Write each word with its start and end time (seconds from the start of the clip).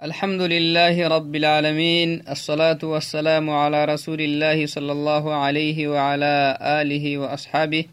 الحمد 0.00 0.42
لله 0.42 0.96
رب 1.08 1.36
العالمين 1.36 2.24
الصلاة 2.28 2.80
والسلام 2.82 3.50
على 3.50 3.84
رسول 3.84 4.20
الله 4.20 4.66
صلى 4.66 4.92
الله 4.92 5.24
عليه 5.34 5.88
وعلى 5.88 6.56
آله 6.80 7.18
وأصحابه 7.18 7.84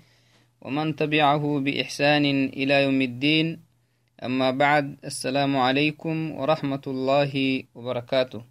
ومن 0.62 0.96
تبعه 0.96 1.44
بإحسان 1.60 2.26
إلى 2.56 2.84
يوم 2.84 3.02
الدين 3.02 3.60
أما 4.24 4.52
بعد 4.52 4.96
السلام 5.04 5.58
عليكم 5.58 6.32
ورحمة 6.32 6.86
الله 6.88 7.64
وبركاته 7.76 8.42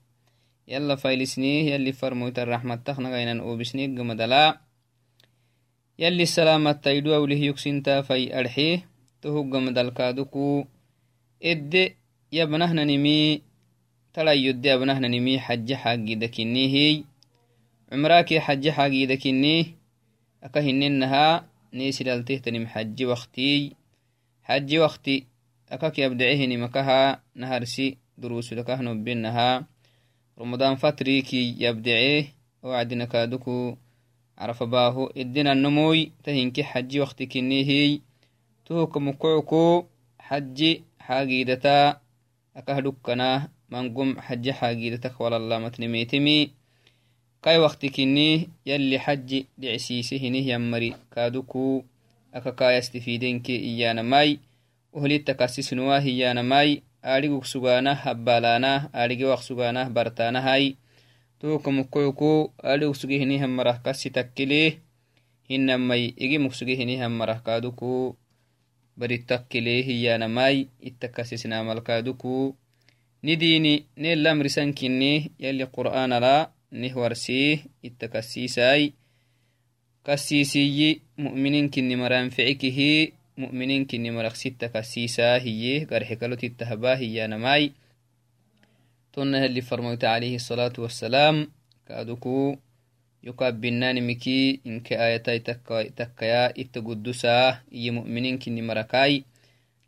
يلا 0.69 0.95
فايلسنيه 1.01 1.75
يلي 1.75 1.93
فرموت 1.93 2.39
الرحمة 2.39 2.75
تخنا 2.85 3.09
غينا 3.09 3.43
وبسنيك 3.43 3.91
مدلا 3.91 4.61
يلي 5.99 6.23
السلامة 6.23 6.73
تيدو 6.73 7.15
أوله 7.15 7.41
يكسنتا 7.49 8.03
في 8.03 8.39
أرحيه 8.39 8.85
تهوغ 9.23 9.59
مدلكادكو 9.65 10.65
إد 11.43 11.73
يبنهن 12.33 12.87
نمي 12.87 13.46
talayodde 14.17 14.73
abnahnanimi 14.73 15.37
xaja 15.47 15.77
xagidakinihey 15.83 17.05
cumraakee 17.89 18.41
xaja 18.47 18.71
xagidakinih 18.77 19.65
aka 20.47 20.59
hininaha 20.67 21.45
neesilaaltehtanim 21.77 22.65
xajji 22.73 23.05
waktiy 23.13 23.61
xaji 24.49 24.77
wakti 24.85 25.15
akaki 25.75 26.01
abdecehinim 26.09 26.63
akahaa 26.65 27.19
naharsi 27.41 27.87
durusudakahnobenahaa 28.21 29.65
ramadaan 30.41 30.77
fatriikii 30.83 31.55
yabdecee 31.65 32.33
oacdinakaaduku 32.65 33.77
carafabaaho 34.39 35.03
edinanomoy 35.21 35.99
tahinke 36.25 36.63
xaji 36.71 37.01
wakti 37.05 37.25
kinihey 37.33 38.01
tuhuka 38.65 38.97
mukoco 39.01 39.43
ko 39.51 39.63
xaji 40.29 40.71
xaagiidataa 41.07 41.87
akah 42.59 42.79
dhukkanah 42.85 43.49
mangum 43.71 44.15
xaji 44.27 44.53
xaagiidata 44.59 45.11
kwalalamatnemetemi 45.11 46.39
kai 47.41 47.59
wakti 47.59 47.91
kini 47.91 48.51
yalli 48.65 48.99
xaji 48.99 49.47
dhicsiise 49.61 50.19
hinih 50.19 50.47
yammari 50.47 50.95
kaaduku. 51.11 51.85
Akakaayastifidenke 52.37 53.57
iyanamai 53.57 54.41
ohlitta 54.93 55.35
kasisnowa 55.35 56.01
hiyanamai 56.01 56.83
aadhigug 57.03 57.45
sugaanah 57.45 57.97
habbaalaanah 58.05 58.91
aadhige 58.93 59.25
waq 59.25 59.43
sugaanah 59.49 59.89
bartaanahai 59.89 60.77
tuukamukoyku 61.39 62.53
aadhigug 62.61 62.97
suge 63.01 63.17
hinih 63.19 63.41
yammarah 63.41 63.81
kasi 63.81 64.11
takkileh 64.11 64.77
hinamai 65.49 66.13
igimug 66.25 66.53
suge 66.53 66.75
hinih 66.77 66.99
yammarah 67.01 67.41
kaaduku. 67.47 68.17
Baritakkilee 68.97 69.81
hiyanamai 69.89 70.69
ittakasisnaamalkaaduku 70.81 72.57
أريقك 73.27 73.41
سغيه 73.41 73.85
نيه 73.99 74.15
مرح 74.15 74.47
كسي 74.47 74.71
تكليه 74.71 74.87
hinamai 74.87 74.87
igi 74.87 74.87
mugsuge 74.87 74.87
hinihammarah 74.87 74.87
kaaduku 74.87 74.87
baritakkilee 74.87 74.87
hiyyanamai 74.87 75.07
ittakasisinamalkaaduku 75.07 75.17
nidini 75.17 75.23
nelamrisankinni 75.27 75.31
yalli 75.39 75.67
qur'aanala 75.67 76.51
nih 76.71 76.95
warsii 76.97 77.61
ittakasiisai 77.83 78.93
kasiisiyi 80.07 81.03
mu'mininkinni 81.19 81.97
maranficikihi 81.97 83.13
mu'mininkinni 83.43 84.11
maraqsitta 84.11 84.69
kasiisaa 84.69 85.39
hiye 85.39 85.75
garxikalotittahabaa 85.91 86.97
hiyyanamai 87.03 87.73
tonna 89.13 89.39
yalli 89.39 89.63
farmoyta 89.63 90.13
alayhi 90.15 90.37
الصلاة 90.37 90.77
والسلام 90.79 91.47
kaaduku 91.89 92.59
yukabinanimiki 93.23 94.61
inke 94.65 94.99
ayatai 94.99 95.41
takkaya 95.95 96.53
itta 96.55 96.81
guddusaa 96.81 97.61
iyo 97.71 97.93
mu'mininkini 97.93 98.63
marakai 98.63 99.25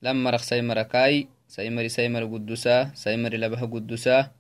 lam 0.03 0.17
maraq 0.27 0.43
sai 0.43 0.63
marakai 0.63 1.29
saimari 1.49 1.91
saimar 1.91 2.25
gudusa 2.29 2.93
saimari 2.95 3.41
labaha 3.41 3.67
gudusa 3.67 4.31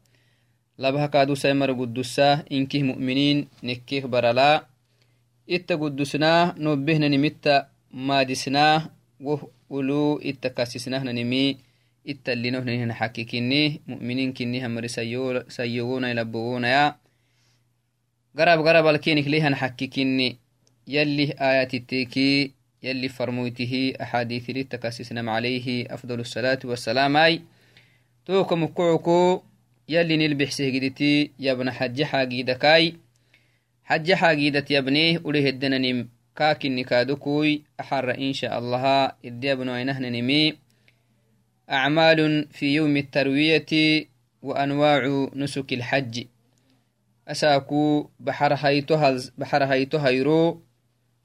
labaha 0.78 1.08
kaadu 1.08 1.34
saimar 1.36 1.74
gudusa 1.74 2.44
inkih 2.46 2.84
mu'minin 2.94 3.50
nikkih 3.66 4.06
barala. 4.06 4.68
Itta 5.48 5.80
gudusnaa 5.80 6.52
nobbehnanimitta 6.60 7.72
maadisnaa 7.90 8.92
woh 9.20 9.48
ulu 9.70 10.20
itta 10.20 10.52
kasisnahnanimi 10.52 11.58
ittallinohnanihnaxakikini 12.04 13.80
mu'miniinkini 13.88 14.60
hamari 14.60 14.88
sayyowonai 15.48 16.14
labowonaya 16.14 17.00
garab 18.36 18.60
garab 18.64 18.86
alkiniklihanxakikini 18.86 20.38
yalih 20.86 21.32
aayatitteekii 21.40 22.52
يلي 22.82 23.08
فرمويته 23.08 23.92
أحاديث 24.02 24.50
للتكسسنم 24.50 25.30
عليه 25.30 25.94
أفضل 25.94 26.20
الصلاة 26.20 26.58
والسلام 26.64 27.16
أي. 27.16 27.42
توك 28.26 28.52
مكعكو 28.52 29.42
يلي 29.88 30.16
نلبح 30.16 30.50
سهجدتي 30.50 31.30
يبن 31.38 31.70
حج 31.70 32.02
حاجيدكاي 32.02 32.94
حج 33.84 34.12
حاجيدت 34.12 34.70
يبنيه 34.70 35.20
أوليه 35.24 35.50
الدننم 35.50 36.08
كاكن 36.36 36.76
نكادكوي 36.76 37.62
أحر 37.80 38.14
إن 38.18 38.32
شاء 38.32 38.58
الله 38.58 39.12
إدي 39.24 39.52
ابن 39.52 39.68
عينهن 39.68 40.12
نمي. 40.12 40.54
أعمال 41.70 42.48
في 42.52 42.74
يوم 42.74 42.96
التروية 42.96 44.06
وأنواع 44.42 45.28
نسك 45.34 45.72
الحج. 45.72 46.24
أساكو 47.28 48.10
بحر 48.20 48.54
هيتو 48.54 48.96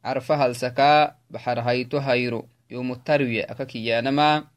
carfa 0.03 0.37
halsakaa 0.37 1.15
baxarhayto 1.31 1.99
hayro 1.99 2.49
yomu 2.69 2.95
tarwiya 2.95 3.49
aka 3.49 3.65
kiyaanama 3.65 4.47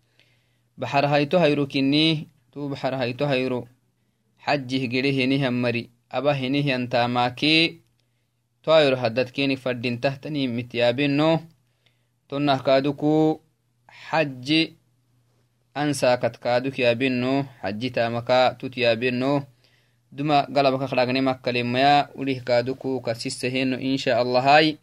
baxarhayto 0.76 1.38
hayro 1.38 1.66
kinni 1.66 2.28
tuu 2.50 2.68
baxarhayto 2.68 3.26
hayro 3.26 3.68
xajih 4.44 4.88
gede 4.92 5.10
henihan 5.12 5.54
mari 5.54 5.90
aba 6.10 6.34
henihan 6.34 6.88
taamaakee 6.88 7.80
to 8.62 8.74
ayro 8.74 8.96
haddadkeeni 8.96 9.56
fadhintahtanihim 9.56 10.50
mityaabinno 10.58 11.30
tonnah 12.28 12.58
kaaduku 12.66 13.40
xaji 13.86 14.76
ansaakat 15.74 16.38
kaaduk 16.42 16.78
yaabinno 16.78 17.46
xaji 17.62 17.88
taamaka 17.90 18.56
tut 18.58 18.74
yaabinno 18.76 19.46
duma 20.12 20.46
galabakakdhagne 20.54 21.20
makkalemaya 21.20 22.08
ulih 22.14 22.40
kaaduku 22.40 23.00
kasiseheno 23.04 23.76
insha 23.78 24.18
allahai 24.22 24.78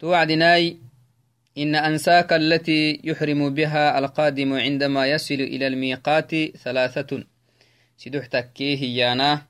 توعدناي 0.00 0.76
إن 1.58 1.74
أنساك 1.74 2.32
التي 2.32 3.00
يحرم 3.04 3.54
بها 3.54 3.98
القادم 3.98 4.52
عندما 4.52 5.06
يصل 5.06 5.34
إلى 5.34 5.66
الميقات 5.66 6.56
ثلاثة. 6.56 7.24
سدوح 7.96 8.26
تكيه 8.26 8.82
يانا 8.98 9.42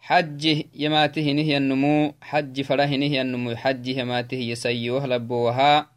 حج 0.00 0.64
يماته 0.74 1.32
نهي 1.32 1.56
النمو. 1.56 2.14
حج 2.20 2.60
فره 2.60 2.86
نهي 2.86 3.20
النمو. 3.20 3.56
حج 3.56 3.88
يماته 3.88 4.36
يسيوه 4.36 5.06
لبوها. 5.06 5.90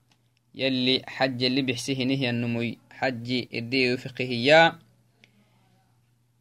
يلي 0.56 1.02
حج 1.08 1.44
اللي 1.44 1.62
بحسه 1.62 2.04
نهي 2.04 2.30
النمو. 2.30 2.76
حج 2.92 3.46
إديه 3.54 3.96
فقهيا 3.96 4.76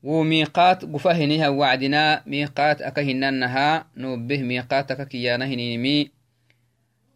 وميقات 0.02 0.84
قفهنها 0.84 1.48
وعدنا. 1.48 2.22
ميقات 2.26 2.82
أكهننها. 2.82 3.86
نوبه 3.96 4.42
ميقات 4.42 4.90
أككيانهنيمي 4.90 5.98
حج 6.04 6.19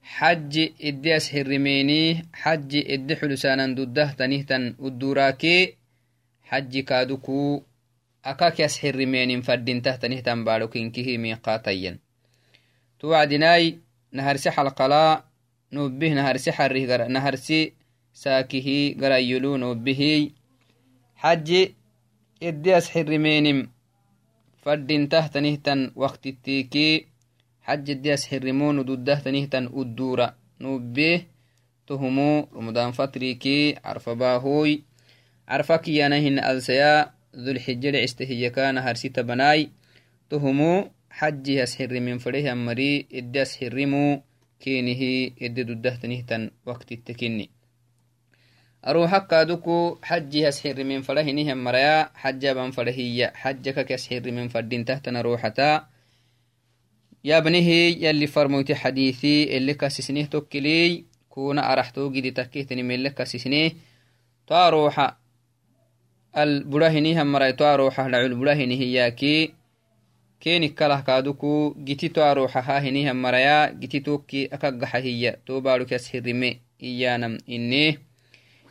xaji 0.05 0.65
ideas 0.79 1.33
hirrimeeni 1.33 2.23
xaji 2.43 2.81
ede 2.95 3.15
xulusanan 3.21 3.75
duddah 3.75 4.11
tanihtan 4.19 4.65
udduraakee 4.87 5.63
xaji 6.49 6.81
kaadukuu 6.89 7.65
akakias 8.23 8.75
hirrimeenin 8.83 9.43
faddintah 9.43 9.97
tanihtan 10.03 10.45
baadhokinkihi 10.47 11.19
miiqaatayyan 11.23 11.97
tuwacdinaai 12.99 13.79
naharsi 14.13 14.51
xalqalaa 14.57 15.23
nubbih 15.73 16.13
naharsi 16.15 16.51
xarrih 16.57 16.85
naharsi 17.09 17.61
saakihi 18.13 18.95
garayyulu 19.01 19.57
nobihiy 19.59 20.23
xaji 21.23 21.63
ideas 22.41 22.93
hirrimeenim 22.95 23.59
faddintah 24.65 25.25
tanihtan 25.33 25.81
waqtittiikii 26.03 26.95
حج 27.65 27.91
إدياس 27.91 28.27
حرمون 28.29 28.79
ودده 28.79 29.19
تنهتن 29.25 29.67
الدورة 29.67 30.35
نوبيه 30.61 31.27
تهمو 31.87 32.49
رمضان 32.55 32.91
فتريكي 32.93 33.77
عرف 33.85 34.09
باهوي. 34.09 34.83
عرفك 35.49 35.89
يانهن 35.89 36.39
ألسيا 36.39 37.11
ذو 37.37 37.51
الحجة 37.51 37.91
لعستهي 37.91 38.51
كان 38.51 38.79
هرسي 38.79 39.09
تبناي 39.09 39.71
تهمو 40.31 40.91
حج 41.11 41.49
يسحر 41.49 42.01
من 42.01 42.19
فريه 42.19 42.53
أمري. 42.53 43.07
إدياس 43.13 43.57
حرمو 43.57 44.23
كينه 44.61 45.33
إدي 45.43 45.63
دده 45.63 45.97
تنهتن 45.97 46.51
وقت 46.67 46.93
التكني. 46.93 47.51
أروحك 48.87 49.27
كادوكو 49.27 49.99
حجي 50.03 50.49
هسحر 50.49 50.85
من 50.85 51.03
فرهنهم 51.03 51.65
مريا 51.65 52.11
حجة 52.15 52.53
بن 52.53 52.71
فرهية 52.71 53.33
حجك 53.35 53.87
كسحر 53.87 54.31
من 54.31 54.49
فردين 54.49 54.85
تحتنا 54.85 55.21
روحتا 55.21 55.87
يا 57.25 57.39
بنيه 57.39 58.07
يلي 58.09 58.27
فرموتي 58.27 58.75
حديثي 58.75 59.57
اللي 59.57 59.75
كاسسنيه 59.75 60.25
توكلي 60.25 61.05
كونا 61.29 61.73
أرحتو 61.73 62.11
جدي 62.11 62.31
تكيتني 62.31 62.83
من 62.83 62.95
اللي 62.95 63.11
كاسسنيه. 63.11 63.73
تاروحا 64.47 65.17
البراهني 66.37 67.23
هم 67.23 67.33
مرأيتو 67.33 67.65
أروحة 67.65 68.09
لعل 68.09 68.35
براهني 68.35 68.81
هياكي. 68.81 69.53
كيني 70.41 70.69
كله 70.69 71.01
كادوكو 71.01 71.75
جيتي 71.85 72.09
تو 72.09 72.21
أروحة 72.21 72.79
هني 72.79 73.11
هم 73.11 73.23
مرأيا 73.23 73.73
جيتي 73.73 74.01
توكي 74.01 74.47
أكاقح 74.47 74.97
هي 74.97 75.37
تو 75.47 75.61
بارو 75.61 75.85
كسهرمي 75.85 76.61
إيانم 76.83 77.39
إني. 77.49 77.99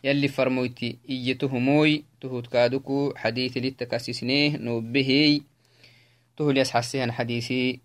يلي 0.03 0.27
فرمويتي 0.27 0.97
إيتهموي 1.09 2.03
تهود 2.21 2.47
كادوكو 2.47 3.13
حديث 3.15 3.57
للتكاسسنيه 3.57 4.57
نوبهي. 4.57 5.41
تهول 6.37 6.57
يسحسيهن 6.57 7.11
حديثي. 7.11 7.79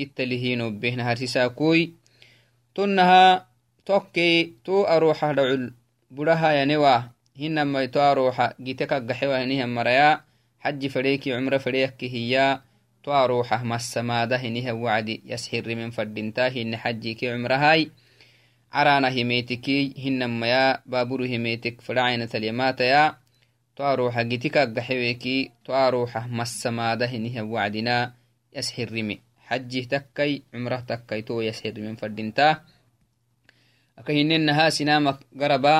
إتلهي 0.00 0.54
نوبه 0.54 0.94
نهارسيساكوي 0.94 1.92
تنها 2.74 3.46
توكي 3.86 4.52
تو 4.64 4.82
أروحة 4.84 5.32
دعل 5.32 5.72
بدها 6.10 6.52
ينوى 6.62 7.02
هنما 7.40 7.86
تو 7.86 8.00
أروحة 8.00 8.54
جيتك 8.60 8.92
قحوة 8.92 9.44
هنيها 9.44 9.66
مريا 9.66 10.20
حج 10.60 10.86
فريكي 10.86 11.32
عمر 11.34 11.58
فريك 11.58 12.04
هي 12.04 12.60
تو 13.04 13.12
أروحة 13.12 13.64
مسمادة 13.64 14.36
هنيها 14.36 14.72
وعدي 14.72 15.22
يسحر 15.26 15.74
من 15.74 15.90
فردنتا 15.90 16.48
هن 16.48 16.76
حجيكي 16.76 17.30
عمرهاي 17.30 17.90
عرانا 18.72 19.08
هميتكي 19.08 19.94
هنما 19.98 20.46
يا 20.46 20.82
بابور 20.86 21.26
هميتك 21.26 21.80
فرعينة 21.80 22.28
اليمات 22.34 22.80
يا 22.80 23.16
تو 23.76 23.84
أروحة 23.84 24.22
جيتك 24.22 24.58
قحويكي 24.58 25.50
حجه 29.52 29.84
تكي 29.92 30.42
عمره 30.54 30.80
تكي 30.80 31.22
تو 31.22 31.40
يسحر 31.40 31.74
من 31.76 31.96
فردنتا 31.96 32.60
أكهننها 33.98 34.70
سنامك 34.70 35.18
قربا 35.40 35.76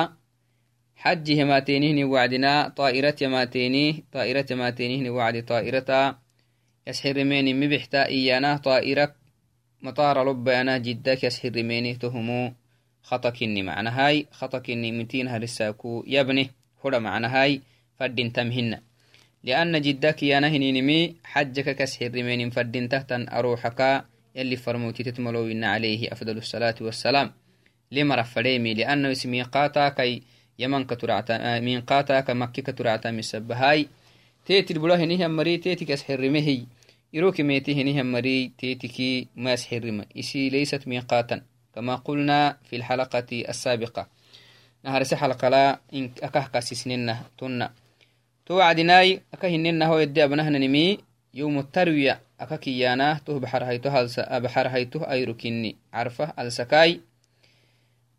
حج 0.95 1.27
هماتينه 1.41 2.05
وعدنا 2.05 2.53
طائرة 2.69 3.15
يماتيني 3.21 4.03
طائرة 4.11 4.45
يماتينه 4.51 5.09
وعد 5.09 5.45
طائرة 5.45 6.19
يسحر 6.87 7.23
ميني 7.23 7.53
مبحتا 7.53 8.05
إيانا 8.05 8.57
طائرة 8.57 9.15
مطار 9.81 10.15
لبانا 10.29 10.77
جدك 10.77 11.23
يسحر 11.23 11.63
ميني 11.63 11.95
تهمو. 11.95 12.53
خطكني 13.03 13.63
معنى 13.63 13.89
هاي 13.89 14.27
خطكني 14.31 14.91
متين 14.91 15.27
هرساكو 15.27 16.03
يبني 16.07 16.49
هذا 16.85 16.99
معنى 16.99 17.27
هاي 17.27 17.61
فردين 17.99 18.33
تمهن 18.33 18.81
لأن 19.43 19.81
جدك 19.81 20.23
يانا 20.23 20.47
هنينمي 20.47 21.15
حجك 21.23 21.75
كسحر 21.75 22.09
ميني 22.09 22.51
فردين 22.51 22.89
تهتن 22.89 23.29
أروحك 23.29 24.03
يلي 24.35 24.55
فرموتي 24.55 25.03
تتملوين 25.03 25.63
عليه 25.63 26.11
أفضل 26.11 26.37
الصلاة 26.37 26.75
والسلام. 26.81 27.31
لما 27.91 28.15
رفريمي؟ 28.15 28.73
لأنه 28.73 29.11
اسمي 29.11 29.41
قاتا 29.41 29.89
كي 29.89 30.21
يمن 30.59 30.83
كترعتا 30.83 31.59
من 31.59 31.81
قاتا 31.81 32.19
كمكي 32.19 32.61
كترعتا 32.61 33.11
مسبهاي 33.11 33.87
تيتي 34.45 34.73
البلاه 34.73 35.05
نهم 35.05 35.35
مري 35.35 35.57
تيتي 35.57 35.85
كسحرمهي 35.85 36.63
يروك 37.13 37.41
ميتي 37.41 37.83
نهم 37.83 38.11
مري 38.11 38.51
تيتي 38.57 39.27
ما 39.35 39.55
سحرم 39.55 40.05
إسي 40.19 40.49
ليست 40.49 40.87
ميقاتا 40.87 41.41
كما 41.75 41.95
قلنا 41.95 42.57
في 42.63 42.75
الحلقة 42.75 43.25
السابقة. 43.31 44.07
نهار 44.83 45.03
حلقة 45.05 45.49
لا 45.49 45.79
إن 45.93 46.11
أكه 46.23 46.47
كاسسننا 46.53 47.21
تنا 47.37 47.82
Ah, 48.43 48.45
to 48.45 48.55
wacdinaai 48.55 49.21
aka 49.31 49.47
hinennaho 49.47 50.01
ede 50.01 50.19
abnahnanimi 50.19 50.99
yom 51.33 51.63
tarwiya 51.71 52.19
aka 52.37 52.57
kiyaana 52.57 53.21
toh 53.23 53.39
baxarhaytoh 53.39 55.07
ayro 55.07 55.33
kinni. 55.33 55.77
Carfah 55.91 56.33
alsakai. 56.35 57.01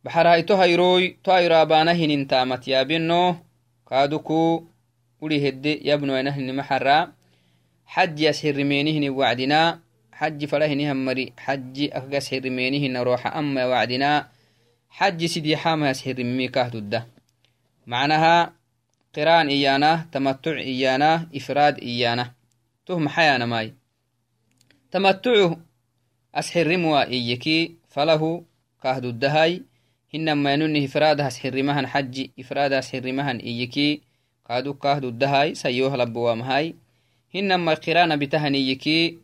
Baxarhaytoh 0.03 0.61
ayroy 0.61 1.17
to 1.23 1.31
ayro 1.31 1.57
abana 1.57 1.93
hinintamat 1.93 2.67
yaabino 2.67 3.37
kaaduku 3.85 4.65
uri 5.21 5.41
hedde 5.41 5.81
yabnoainahnima 5.85 6.65
xara 6.65 7.13
xajiyas 7.85 8.41
hirimenihini 8.41 9.11
wacdinaa 9.11 9.79
xaji 10.19 10.47
farahinihammari 10.49 11.33
xaji 11.37 11.93
akagas 11.93 12.31
hirimenihina 12.31 13.05
rooxa 13.05 13.33
amaya 13.33 13.69
wacdinaa 13.69 14.25
xaji 14.89 15.29
sidii 15.29 15.57
xamayas 15.57 16.01
hirimimi 16.01 16.49
kahdudda. 16.49 17.05
Macnaha 17.87 18.64
قران 19.17 19.49
إيانا 19.49 20.07
تمتع 20.13 20.57
إيانا 20.57 21.29
إفراد 21.37 21.79
إيانا 21.79 22.33
تهم 22.87 23.09
حيانا 23.09 23.47
ماي 23.47 23.75
تمتعه 24.91 25.61
أسحر 26.35 26.67
رموا 26.67 27.05
إيكي 27.07 27.77
فله 27.89 28.45
قهد 28.83 29.05
الدهاي 29.05 29.63
إنما 30.15 30.53
ينون 30.53 30.85
إفراد 30.85 31.21
أسحر 31.21 31.55
رمهن 31.55 31.87
حج 31.87 32.27
إفراد 32.39 32.73
أسحر 32.73 33.05
رمهن 33.05 33.37
إيكي 33.37 34.01
قهد 34.49 34.69
قهد 34.69 35.05
الدهاي 35.05 35.55
سيوه 35.55 35.97
لبوام 35.97 36.43
هاي 36.43 36.75
إنما 37.37 37.75
قران 37.75 38.17
بتهن 38.17 38.55
إيكي 38.55 39.19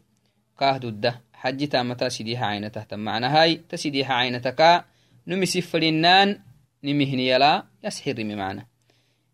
قهد 0.59 0.85
الده 0.85 1.21
حج 1.33 1.69
تامتا 1.69 2.09
سيديها 2.09 2.47
عينته 2.47 2.83
تمعنا 2.83 3.43
هاي 3.43 3.61
تسيديها 3.69 4.13
عينتك 4.15 4.85
نمسي 5.27 5.61
فلنان 5.61 6.39
نمهنيلا 6.85 7.65
يسحر 7.85 8.19
رمي 8.19 8.35
معنا 8.35 8.70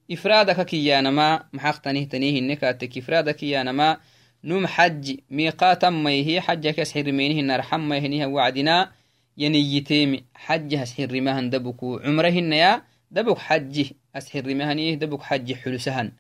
ifraadaka 0.09 0.65
kiyanama 0.65 1.45
maxaqtanihtanihine 1.53 2.57
kaatek 2.57 2.97
ifraada 2.97 3.33
kiyanama 3.35 3.99
num 4.43 4.67
xaji 4.67 5.25
miiqaatammayhi 5.31 6.41
xajakas 6.47 6.93
xirimenihinaarxammayhiniha 6.95 8.29
wacdina 8.29 8.93
yaniyiteemi 9.37 10.19
xaji 10.47 10.77
hasxirimahan 10.77 11.51
dabuku 11.51 12.01
cumrahinaya 12.05 12.83
dabuk 13.11 13.39
xaji 13.39 13.85
asxirimahanih 14.15 14.97
dabuk 14.99 15.23
xaji 15.29 15.55
xulusahan 15.55 16.13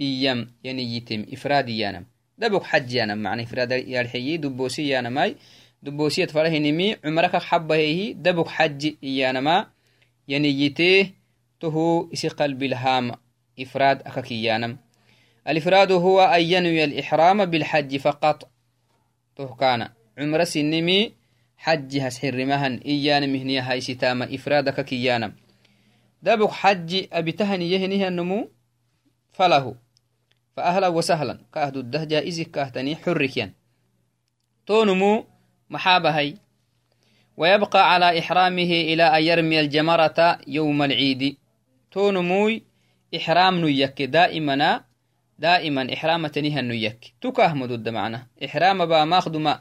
iyam 0.00 0.46
yaniyiteem 0.64 1.24
ifraad 1.28 1.68
iyanam 1.68 2.04
dabuk 2.38 2.64
xaji 2.70 2.96
yanam 2.98 3.20
mana 3.20 3.42
ifraad 3.42 3.72
yarxeyi 3.86 4.38
dubosi 4.38 4.82
iyanamai 4.82 5.36
dubosiyat 5.82 6.32
farahinimi 6.32 6.96
cumraka 7.02 7.40
xabahehi 7.40 8.14
dabuk 8.14 8.48
xaji 8.48 8.96
iyanama 9.02 9.70
yaniyitee 10.28 11.12
tohu 11.60 12.08
isi 12.12 12.28
qalbilhama 12.28 13.14
akak 13.58 14.30
iyanam 14.30 14.76
الإفراد 15.48 15.92
هو 15.92 16.20
أن 16.20 16.42
ينوي 16.42 16.84
الإحرام 16.84 17.44
بالحج 17.44 17.96
فقط. 17.96 18.50
تهكانا 19.36 19.92
عمر 20.18 20.44
سنمي 20.44 21.12
حج 21.56 21.98
هسحرمهن 21.98 22.74
إيانا 22.86 23.26
مهنيا 23.26 23.70
هاي 23.70 23.80
ستاما 23.80 24.34
إفرادك 24.34 24.84
كيانا 24.84 25.32
دابك 26.22 26.50
حج 26.50 27.06
أبتهن 27.12 27.62
يهنيه 27.62 28.08
النمو 28.08 28.50
فله. 29.32 29.74
فأهلا 30.56 30.88
وسهلا. 30.88 31.38
كأهدو 31.54 31.80
الدهجة 31.80 32.18
إذي 32.18 32.44
كأهتني 32.44 32.96
حركيا 32.96 33.52
تونمو 34.66 35.24
محابة 35.70 36.10
هاي. 36.18 36.36
ويبقى 37.36 37.92
على 37.92 38.18
إحرامه 38.18 38.72
إلى 38.90 39.02
أن 39.02 39.22
يرمي 39.22 39.60
الجمرة 39.60 40.38
يوم 40.46 40.82
العيد. 40.82 41.36
تونموي 41.90 42.62
إحرام 43.14 43.54
نيك 43.64 44.02
دائما 44.02 44.84
دائما 45.38 45.92
إحرام 45.94 46.26
تنيها 46.26 46.60
نيك 46.60 47.14
تكاه 47.20 47.54
مدود 47.54 47.88
معنا 47.88 48.26
إحرام 48.44 48.86
با 48.86 49.04
ماخدما 49.04 49.60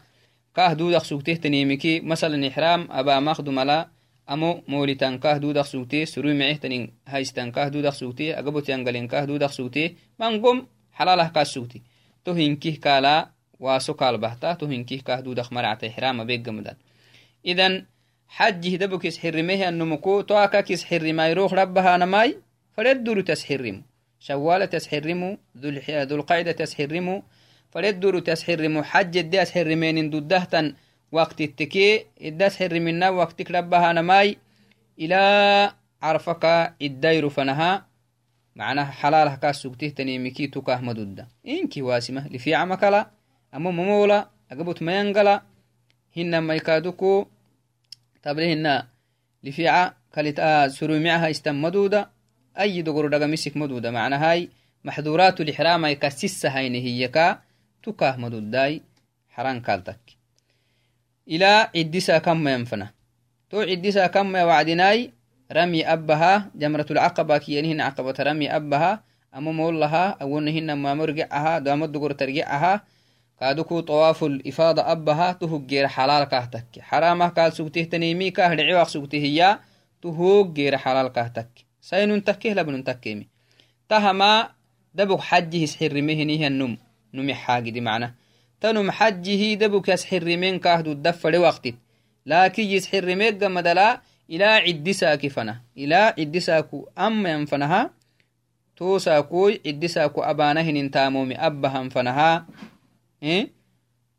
kah 0.55 0.71
dudak 0.71 1.03
sugteh 1.03 1.35
tanimiki 1.35 1.99
masalan 1.99 2.47
ihram 2.47 2.87
aba 2.87 3.19
makdu 3.19 3.51
mala 3.51 3.91
amo 4.23 4.63
molitan 4.71 5.19
kah 5.19 5.35
dudak 5.35 5.67
sugte 5.67 6.07
surui 6.07 6.31
meceh 6.31 6.57
tanin 6.63 6.83
haistan 7.11 7.51
kah 7.51 7.67
dudak 7.67 7.95
sugte 7.99 8.31
agabotiangalen 8.31 9.05
kah 9.11 9.27
dudak 9.27 9.51
sugte 9.51 9.99
mangom 10.15 10.63
halalah 10.95 11.27
kas 11.35 11.51
sugti 11.51 11.83
to 12.23 12.31
hinkih 12.39 12.79
kala 12.79 13.35
waso 13.59 13.99
kalbahta 13.99 14.55
to 14.55 14.65
hinkih 14.71 15.03
kah 15.03 15.19
dudak 15.19 15.51
maracta 15.51 15.85
ihrama 15.91 16.23
beggamdan 16.23 16.79
idan 17.43 17.85
حجه 18.25 18.75
دبكس 18.75 19.19
حرمه 19.19 19.69
النمكو 19.69 20.21
تو 20.21 20.35
أكاكس 20.35 20.83
حرما 20.83 21.29
يروح 21.29 21.53
ربها 21.53 21.97
نماي 21.97 22.37
فردور 22.77 23.21
تسحرمو 23.21 23.81
شوالة 24.19 24.65
تسحرمو 24.65 25.37
ذو 25.57 26.15
القعدة 26.15 26.51
تسحرمو 26.51 27.23
فلدور 27.71 28.19
تسحر 28.19 28.69
محج 28.69 29.17
الدي 29.17 29.41
أسحر 29.41 29.75
من 29.75 30.09
ددهتا 30.09 30.73
وقت 31.11 31.41
التكي 31.41 32.05
الدي 32.21 32.47
أسحر 32.47 32.79
منا 32.79 33.09
وقتك 33.09 33.51
ربها 33.51 33.93
نماي 33.93 34.37
إلى 34.99 35.71
عرفك 36.01 36.73
الدير 36.81 37.29
فنها. 37.29 37.85
معناها 38.55 38.91
حلالها 38.91 39.35
كاسوكته 39.35 39.89
تنيمكي 39.89 40.47
تكاه 40.47 40.81
مدودة 40.81 41.27
إنكي 41.47 41.81
واسمة 41.81 42.27
لفي 42.27 42.55
عمكلا 42.55 43.11
أمو 43.55 43.71
ممولا 43.71 44.29
أقبط 44.51 44.81
ما 44.81 44.99
ينقلا 44.99 45.41
هن 46.17 46.37
ما 46.37 46.55
يكادوكو 46.55 47.27
تبلي 48.23 48.53
هن 48.53 48.83
لفيعة 49.43 49.97
كالت 50.13 50.39
آه 50.39 50.67
سرو 50.67 50.99
معها 50.99 51.29
استم 51.29 51.61
مدودة 51.61 52.14
أي 52.59 52.81
دقر 52.81 53.07
دقا 53.07 53.25
مسك 53.25 53.57
مدودة 53.57 53.91
معنى 53.91 54.15
هاي 54.15 54.49
محظورات 54.83 55.41
الإحرام 55.41 55.85
يكسس 55.85 56.45
هاينه 56.45 56.77
هيكا 56.77 57.39
تكاه 57.83 58.17
مدوداي 58.17 58.81
حران 59.29 59.61
كالتك 59.61 59.99
إلى 61.27 61.69
عدسا 61.75 62.17
كم 62.17 62.47
ينفنا 62.47 62.91
تو 63.49 63.61
عدسا 63.61 64.07
كم 64.07 64.35
وعدناي 64.35 65.11
رمي 65.51 65.93
أبها 65.93 66.49
جمرة 66.55 66.85
العقبة 66.91 67.37
كيانهن 67.37 67.81
عقبة 67.81 68.15
رمي 68.19 68.55
أبها 68.55 69.03
amo 69.35 69.51
mollaha 69.51 70.15
awona 70.19 70.51
hina 70.51 70.75
mamo 70.75 71.05
rigecaha 71.05 71.59
damo 71.59 71.87
dogorta 71.87 72.25
rigecaha 72.25 72.87
kaduku 73.35 73.83
طوافul 73.83 74.39
ifada 74.47 74.87
abaha 74.87 75.35
tuhuggeera 75.35 75.91
xalaalkah 75.91 76.47
takke 76.47 76.79
xaramah 76.79 77.35
kaal 77.35 77.51
sugtehtanimi 77.51 78.31
kah 78.31 78.55
dheciwaq 78.55 78.87
sugtehiya 78.87 79.59
tuhuggeera 79.99 80.79
xalaalkah 80.79 81.27
takke 81.35 81.64
sainun 81.64 81.64
takkeh 82.27 82.53
labnun 82.55 82.83
takkemi 82.83 83.27
tahama 83.87 84.55
dabuk 84.93 85.21
xajihis 85.21 85.77
xirrimehinihanum 85.77 86.77
numi 87.13 87.33
xaagidi 87.33 87.81
macna 87.81 88.15
tanum 88.59 88.89
xajihi 88.91 89.57
dabuk 89.57 89.87
yas 89.87 90.05
xirrimen 90.09 90.59
kah 90.59 90.81
duddafade 90.83 91.37
waqtit 91.45 91.75
laakin 92.25 92.65
yis 92.71 92.89
xirrimegga 92.89 93.49
madala 93.49 94.01
ilaa 94.27 94.61
ciddisaaki 94.65 95.29
fana 95.29 95.61
ilaa 95.75 96.13
ciddisaaku 96.17 96.89
ammayan 96.95 97.45
fanaha 97.47 97.89
toosaakuy 98.75 99.61
ciddisaaku 99.65 100.23
abaanahinin 100.31 100.89
taamomi 100.89 101.35
abbahan 101.37 101.89
fanaha 101.89 102.45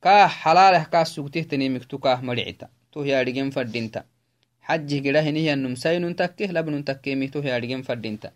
kaah 0.00 0.30
xalaalah 0.42 0.84
kaas 0.92 1.14
sugtehtanimiktu 1.14 1.98
kaah 1.98 2.22
madhicita 2.22 2.70
toh 2.90 3.04
yaadhigen 3.06 3.50
fadhinta 3.50 4.04
حجه 4.68 4.98
جرا 5.04 5.20
هنيه 5.20 5.54
النم 5.54 5.74
ساين 5.74 6.16
تكه 6.16 6.46
لبن 6.56 6.84
تكه 6.84 7.14
ميتو 7.14 7.40
هي 7.40 7.56
أرجم 7.56 7.82
فردينتا. 7.82 8.30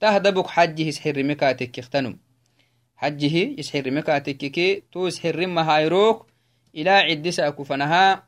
تاه 0.00 0.18
دبوك 0.18 0.46
حجه 0.46 0.82
يسحر 0.82 1.22
مكاتك 1.22 1.70
كختنم 1.70 2.16
حجه 2.96 3.36
يسحر 3.58 3.90
مكاتك 3.90 4.36
كي 4.36 4.82
تو 4.92 5.06
يسحر 5.06 5.46
ما 5.46 5.62
هايروك 5.70 6.26
إلى 6.74 6.90
عدسة 6.90 7.50
كفنها 7.50 8.22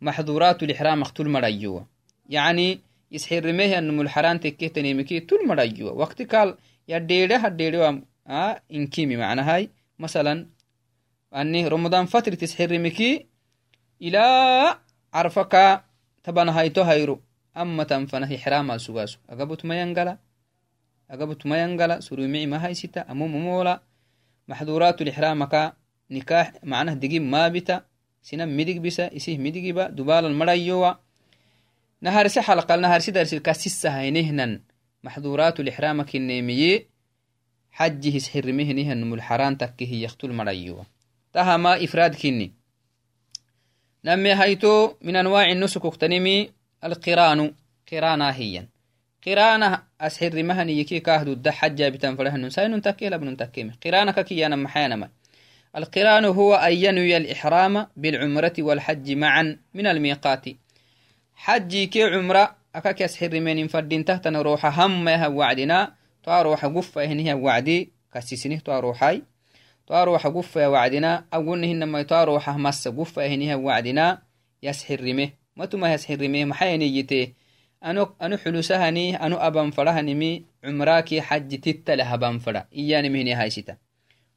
محظورات 0.00 0.62
الإحرام 0.62 1.02
اختل 1.02 1.28
مرايوه 1.28 1.86
يعني 2.28 2.80
يسحر 3.12 3.52
ميه 3.52 3.78
النم 3.78 4.00
الحران 4.00 4.40
تكه 4.40 4.66
تنيمكي 4.66 5.20
تل 5.20 5.46
مرايوه 5.46 5.92
وقت 5.92 6.22
قال 6.34 6.48
يا 6.88 6.98
ديره 6.98 7.36
هديره 7.36 7.78
وام 7.78 8.04
آه، 8.28 8.62
إنكيمي 8.72 9.16
معنا 9.16 9.54
هاي. 9.54 9.70
مثلا 9.98 10.46
أني 11.34 11.68
رمضان 11.68 12.06
فترة 12.06 12.34
تسحر 12.34 12.78
مكي 12.78 13.26
إلى 14.02 14.24
عرفك 15.14 15.82
taban 16.22 16.48
hayto 16.50 16.84
hayro 16.84 17.20
amatan 17.54 18.06
fanah 18.06 18.30
ixramal 18.30 18.78
sugasu. 18.78 19.18
Agabutmayangala 19.28 20.18
agabutmayangala 21.08 22.00
surumii 22.00 22.46
mahaysita 22.46 23.08
amumamola 23.08 23.80
maxduratulixramaka 24.48 25.74
nikaax 26.10 26.60
macnah 26.62 26.94
digib 26.94 27.22
maabita 27.22 27.84
sinan 28.22 28.50
midig 28.50 28.80
bisa. 28.80 29.10
Isih 29.12 29.38
midigiba 29.38 29.88
dubalan 29.88 30.34
marayowa. 30.34 31.00
Naharse 32.02 32.40
xalqal 32.42 32.80
naharsi 32.80 33.12
darsil 33.12 33.40
kasisahaynehnan 33.40 34.62
maxduratulixrama 35.02 36.04
kineemiye 36.04 36.86
xajihis 37.78 38.30
xirimehenihanumulxaraan 38.32 39.58
takke 39.58 39.84
hiyaqtul 39.86 40.32
marayowa. 40.32 40.86
Tahama 41.32 41.78
ifraad 41.78 42.14
نم 44.08 44.26
هيتو 44.26 44.94
من 45.02 45.16
أنواع 45.16 45.52
النسك 45.52 45.84
اكتنمي 45.84 46.50
القران 46.84 47.54
قرانا 47.92 48.36
هيا. 48.36 48.68
قرانا 49.26 49.82
أسحر 50.00 50.42
مهني 50.42 50.80
يكي 50.80 51.00
كاهدو 51.00 51.32
الدح 51.32 51.54
حجة 51.54 51.88
بتنفره 51.88 52.34
النسان 52.34 52.70
ننتكي 52.70 53.08
لابن 53.08 53.26
ننتكي 53.26 53.70
قرانا 53.84 54.22
كي 54.22 54.46
القران 55.76 56.24
هو 56.24 56.54
أن 56.54 56.72
ينوي 56.72 57.16
الإحرام 57.16 57.86
بالعمرة 57.96 58.52
والحج 58.58 59.12
معا 59.12 59.58
من 59.74 59.86
الميقات. 59.86 60.44
حج 61.34 61.84
كي 61.84 62.02
عمرة 62.02 62.56
أكاكي 62.74 63.04
أسحر 63.04 63.40
من 63.40 63.58
انفردين 63.58 64.04
تهتن 64.04 64.36
روح 64.36 64.80
هم 64.80 65.08
وعدنا 65.08 65.94
تواروح 66.22 66.66
قفة 66.66 67.04
هنيها 67.04 67.34
وعدي 67.34 67.92
كسيسنه 68.14 68.58
تواروحاي 68.58 69.22
twaroxa 69.88 70.30
gufaya 70.30 70.70
wacdina 70.70 71.24
agunnihinamai 71.30 72.04
twaroxa 72.04 72.58
massa 72.58 72.90
gufaya 72.90 73.28
hiniha 73.28 73.56
wacdina 73.56 74.20
yasxirime 74.62 75.32
matuma 75.56 75.88
yasxirime 75.88 76.44
maxayaniyite 76.44 77.34
anu 77.80 78.36
xulusahani 78.42 79.16
anu 79.16 79.40
aban 79.40 79.72
fadahanimi 79.72 80.44
cumraaki 80.62 81.20
xaji 81.20 81.58
tittale 81.58 82.02
haban 82.02 82.40
fada 82.40 82.66
iyanimihini 82.72 83.32
haysita 83.32 83.76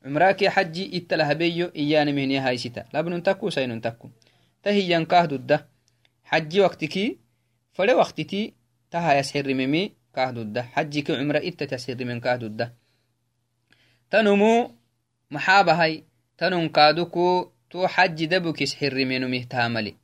cumraaki 0.04 0.48
xaji 0.48 0.84
ittala 0.84 1.26
habeyo 1.26 1.74
iyanimihini 1.74 2.36
haysita 2.36 2.86
labnun 2.94 3.22
takku 3.22 3.52
saynun 3.52 3.82
takku 3.82 4.08
tahiyan 4.64 5.06
kahdudda 5.06 5.68
xaji 6.32 6.60
waktiki 6.62 7.20
fade 7.76 7.94
waktiti 7.94 8.54
taha 8.90 9.14
yasxirimimi 9.20 9.92
kahdudda 10.16 10.64
xajiki 10.76 11.12
cumra 11.12 11.40
ittat 11.44 11.72
yasxirimen 11.72 12.22
kahdudda 12.22 12.72
tanumu 14.10 14.81
maxaabahay 15.34 15.94
tanun 16.38 16.70
kaaduku 16.76 17.28
to 17.72 17.88
xaji 17.94 18.26
dabukis 18.32 18.72
xirimenumih 18.80 19.44
taamali 19.52 19.96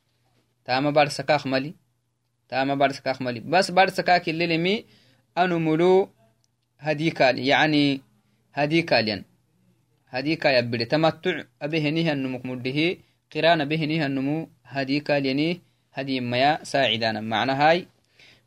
taama 0.66 0.90
barsakaak 0.98 1.44
mali 1.52 1.72
taama 2.50 2.74
barsakaak 2.82 3.20
mali 3.26 3.40
bas 3.52 3.68
barsakaak 3.78 4.28
ilelemi 4.32 4.76
anu 5.36 5.60
mulu 5.60 5.92
hadikali 6.86 7.48
yani 7.52 8.02
hadikaliyan 8.58 9.22
hadika 10.14 10.52
yabbide 10.52 10.86
tamattuc 10.86 11.38
abehenihanumuk 11.60 12.44
muddihi 12.48 12.88
qiraan 13.30 13.62
abehenihanumu 13.62 14.48
hadikalyani 14.64 15.62
hadimaya 15.92 16.60
saacidana 16.64 17.22
macnahay 17.22 17.86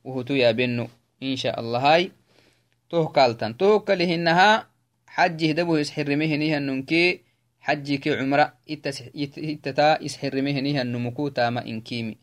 wuhutu 0.04 0.36
yaabenu 0.36 0.88
insha 1.20 1.52
allahai 1.60 2.12
toh 2.88 3.12
kaltan 3.12 3.54
toh 3.54 3.84
xajihdabu 5.20 5.76
isxirimehenihannunke 5.78 7.02
xajike 7.66 8.16
cumra 8.18 8.44
ittata 8.66 9.98
isxirimehenihannumuku 10.00 11.30
tama 11.30 11.60
inkimi 11.64 12.18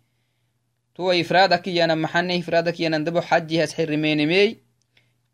tuwa 0.94 1.16
ifradakiyana 1.16 1.96
maxane 1.96 2.38
ifradakiyandabo 2.42 3.22
xajih 3.22 3.62
asxirimenimey 3.64 4.58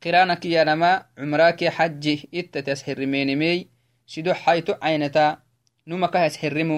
qiranakiyanama 0.02 0.92
cumrake 1.16 1.70
xajih 1.78 2.20
ittate 2.32 2.72
asxirimenimey 2.72 3.68
sido 4.06 4.34
xayto 4.34 4.74
caynata 4.82 5.40
numakah 5.88 6.24
asxirimu 6.28 6.78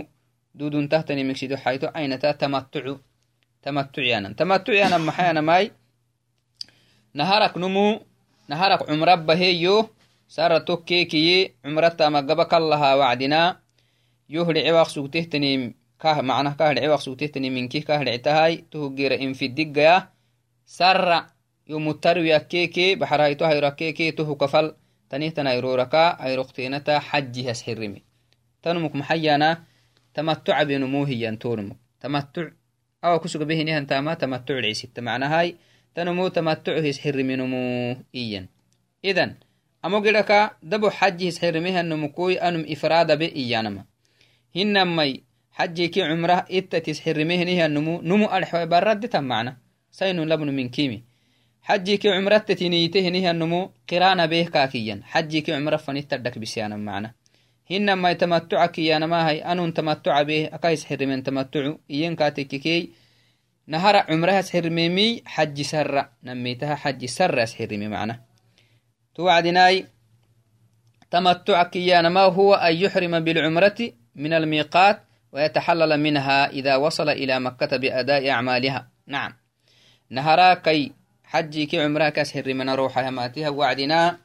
duduntahtanimik 0.53 1.37
sido 1.37 1.57
xayto 1.57 1.87
caynata 1.93 2.33
tamatucu 2.33 2.99
tamatuciyanan 3.61 4.35
tamatuciyanan 4.35 5.01
maxayanamai 5.01 5.71
naharak 7.13 7.55
numu 7.57 8.05
naharak 8.47 8.85
cumra 8.85 9.17
baheyo 9.17 9.89
sara 10.27 10.59
tokkeekiyi 10.59 11.55
cumratama 11.63 12.23
kallaha 12.23 12.97
wacdina 12.97 13.61
yohdhecewaq 14.29 14.89
sugtehtanim 14.89 15.73
manah 16.03 16.55
kahdhecewaq 16.57 17.01
sugtehtaniminki 17.01 17.81
kahdhectahay 17.81 18.63
tuhugera 18.69 19.15
infidiggaya 19.15 20.07
sara 20.65 21.29
yomutarwiakkeeke 21.67 22.95
baxarahayto 22.99 23.45
hayroakkeeke 23.45 24.11
tohukafal 24.11 24.73
tanihtan 25.09 25.47
ayroraka 25.47 26.17
ayroqteenata 26.19 27.01
xajihas 27.01 27.63
xirimi 27.65 28.03
tanumuk 28.61 28.93
maxayana 28.93 29.65
tamatucabenumohiyan 30.13 31.37
tonumuk 31.37 31.77
tamatuc 31.99 32.53
awa 33.01 33.19
kusugabehinihantama 33.19 34.15
tamatuc 34.15 34.57
dhicisitta 34.61 35.01
macnahay 35.01 35.55
tanumo 35.93 36.29
tamatuc 36.29 36.81
his 36.83 36.97
xiriminumuh 37.01 37.97
iyan 38.13 38.45
idan 39.03 39.37
amo 39.85 39.97
gidaka 40.05 40.37
dabo 40.71 40.89
xaji 40.97 41.25
hisxirimehanumukoy 41.29 42.33
anum 42.47 42.63
ifraadabe 42.73 43.27
iyanama 43.41 43.81
hinamai 44.55 45.23
xajiki 45.57 46.01
cumrah 46.09 46.41
itat 46.49 46.85
hisxirimehenihanumu 46.89 47.93
numu 48.01 48.25
adxwa 48.35 48.65
baradditan 48.65 49.25
macna 49.31 49.51
sainun 49.97 50.27
labnu 50.27 50.51
minkimi 50.51 51.03
xajiki 51.67 52.07
cumrattatiniyitehenihanumu 52.13 53.59
qiraana 53.89 54.27
beeh 54.27 54.49
kaakiyan 54.55 55.03
xajiki 55.11 55.51
cumra 55.51 55.77
fanittadhak 55.77 56.35
bisyanan 56.41 56.81
macna 56.87 57.13
hinamai 57.69 58.15
tamattuca 58.15 58.67
kiyanamahay 58.73 59.41
anun 59.51 59.73
tamattuca 59.73 60.25
beeh 60.25 60.49
aka 60.55 60.69
hisxirimen 60.69 61.23
tamattucu 61.23 61.79
iyen 61.89 62.15
kaatekkikey 62.15 62.81
nahara 63.67 64.05
cumra 64.09 64.33
hasxirimemiy 64.37 65.21
xaji 65.35 65.63
sarra 65.63 66.09
namitaha 66.23 66.75
xaji 66.83 67.07
sarra 67.07 67.43
asxirime 67.43 67.87
macna 67.95 68.15
توعدناي 69.15 69.85
تمتع 71.11 71.63
كيان 71.63 72.07
ما 72.07 72.21
هو 72.21 72.53
أن 72.53 72.75
يحرم 72.75 73.19
بالعمرة 73.19 73.91
من 74.15 74.33
الميقات 74.33 75.03
ويتحلل 75.31 75.99
منها 75.99 76.49
إذا 76.49 76.75
وصل 76.75 77.09
إلى 77.09 77.39
مكة 77.39 77.77
بأداء 77.77 78.29
أعمالها. 78.29 78.89
نعم. 79.07 79.33
نهرا 80.09 80.53
كي 80.53 80.91
حجي 81.23 81.65
كي 81.65 81.83
عمرها 81.83 82.09
كسهر 82.09 82.53
من 82.53 82.69
روحها 82.69 83.09
ماتها 83.09 83.49
وعدنا 83.49 84.17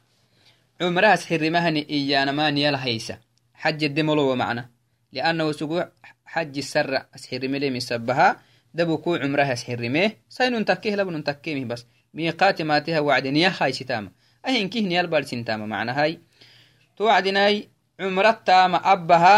عمرها 0.81 1.15
سهر 1.15 1.49
مهني 1.49 1.89
إيانا 1.89 2.31
ما 2.31 2.49
نيال 2.49 2.75
هيسة 2.75 3.17
حج 3.53 3.83
الدملو 3.83 4.35
معنا. 4.35 4.69
لأنه 5.11 5.51
سقوع 5.51 5.91
حج 6.25 6.57
السر 6.57 7.05
أسهر 7.15 7.47
ملي 7.47 7.69
من 7.69 7.79
سبها 7.79 8.39
دبكو 8.73 9.15
عمرها 9.15 9.55
سهر 9.55 9.89
ميه 9.89 10.17
سينون 10.29 10.65
تكيه 10.65 10.95
لبنون 10.95 11.23
تكيه 11.23 11.65
بس 11.65 11.85
ميقات 12.13 12.61
ماتها 12.61 12.99
وعدنيا 12.99 13.49
خايشتاما 13.49 14.11
ahinkihniyal 14.43 15.07
barsintaama 15.07 15.67
macnahay 15.67 16.17
towacdinai 16.97 17.69
cumrattaama 17.99 18.77
abbaha 18.93 19.35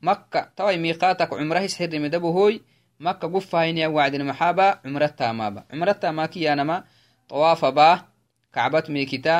makka 0.00 0.40
tawai 0.56 0.76
miiqaatak 0.78 1.30
cumrahis 1.30 1.74
hirimidabohoy 1.78 2.54
makka 2.98 3.26
gufahiniya 3.28 3.88
wacdin 3.96 4.24
maxaaba 4.28 4.66
cumrattaamaaba 4.84 5.60
cumrattaamaakiyaanama 5.70 6.76
tawaafabaa 7.28 7.94
kacbat 8.54 8.88
mekita 8.88 9.36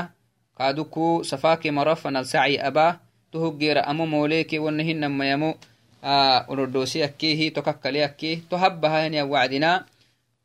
kaaduku 0.59 1.25
safake 1.25 1.71
marafanal 1.71 2.25
saci 2.25 2.57
abaa 2.69 2.99
tohoggeera 3.33 3.85
amo 3.91 4.07
mooleeke 4.07 4.59
wanahinnamayamo 4.59 5.51
olodhoosiyakkeehi 6.49 7.51
tokakkaleyakkeeh 7.51 8.39
tohabbahaniya 8.49 9.25
wacdina 9.27 9.85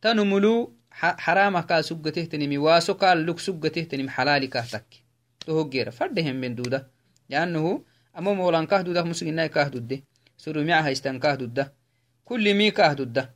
tanumulu 0.02 0.74
حرامة 0.92 1.62
كا 1.62 1.82
سجته 1.82 2.24
تنمي 2.24 2.58
واسو 2.58 2.94
كال 2.94 3.28
لك 3.28 3.40
سجته 3.40 3.84
تنمي 3.84 4.10
حلالي 4.10 4.48
كهتك 4.48 4.86
تهجير 5.46 5.92
فردهم 5.92 6.36
من 6.36 6.56
دودة 6.56 6.88
لأنه 7.30 7.84
أمو 8.18 8.34
مولان 8.34 8.66
كهدودة 8.66 9.04
مسجنا 9.04 9.48
كهدودة 9.48 10.04
سرو 10.38 10.64
معها 10.64 10.92
استن 10.92 11.20
كهدودة 11.20 11.74
كل 12.26 12.54
مي 12.54 12.72
كهدودة 12.72 13.34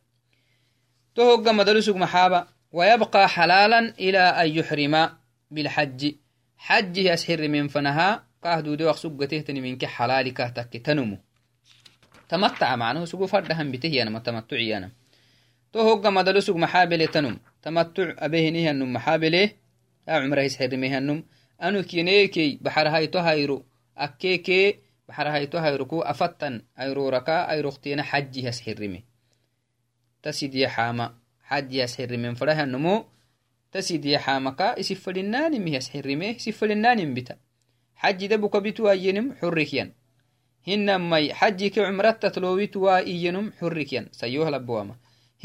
تهجى 1.16 1.52
مدرسك 1.52 1.96
محابة 1.96 2.48
ويبقى 2.72 3.30
حلالا 3.30 3.80
إلى 3.80 4.20
أن 4.20 4.50
يحرم 4.50 5.10
بالحج. 5.52 6.16
حج 6.58 6.98
يسحر 6.98 7.48
من 7.48 7.68
فنها. 7.68 8.24
كهدو 8.44 8.76
دي 8.76 8.84
وقسوق 8.84 9.26
تهتني 9.26 9.62
منك 9.62 9.86
حلال 9.86 10.34
كهتك 10.34 10.78
تنمو. 10.86 11.18
تمتع 12.30 12.76
معنه 12.76 13.06
سوق 13.06 13.26
فردهم 13.26 13.72
بته 13.72 14.02
أنا 14.02 14.10
متمتعي 14.10 14.78
أنا 14.78 14.92
تو 15.75 15.82
هوغا 15.82 16.10
مدلو 16.10 16.39
سوق 16.39 16.55
محابل 16.55 17.08
تنم. 17.08 17.39
تمتع 17.62 18.15
أبيه 18.20 18.72
النم 18.72 18.94
محابلة. 18.94 19.51
عمره 20.08 20.41
يسحر 20.41 20.77
مهنم 20.77 21.24
أنو 21.63 21.84
كينيكي 21.84 22.60
بحر 22.62 22.88
هاي 22.88 23.08
تهيرو 23.08 23.65
أكيكي 23.98 24.75
بحر 25.10 25.27
هاي 25.27 25.48
تهيرو 25.48 25.86
كو 25.86 26.01
أفتن 26.01 26.62
أيرو 26.79 27.10
ركا 27.10 27.51
أيرو 27.51 27.70
اختينا 27.70 28.03
حج 28.03 28.38
يسحر 28.38 28.88
مي 28.88 29.03
تسيدي 30.24 30.67
حاما 30.67 31.15
حد 31.44 31.74
يسحر 31.74 32.17
من 32.17 32.34
فرها 32.34 32.63
النمو 32.63 33.05
تسيد 33.72 34.05
يحامكا 34.05 34.79
يسفلنان 34.79 35.65
مه 35.65 35.72
يسحر 35.72 36.15
مه 36.15 36.36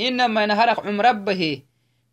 هنما 0.00 0.47
نهرق 0.47 0.87
عمر 0.87 1.12
به 1.12 1.62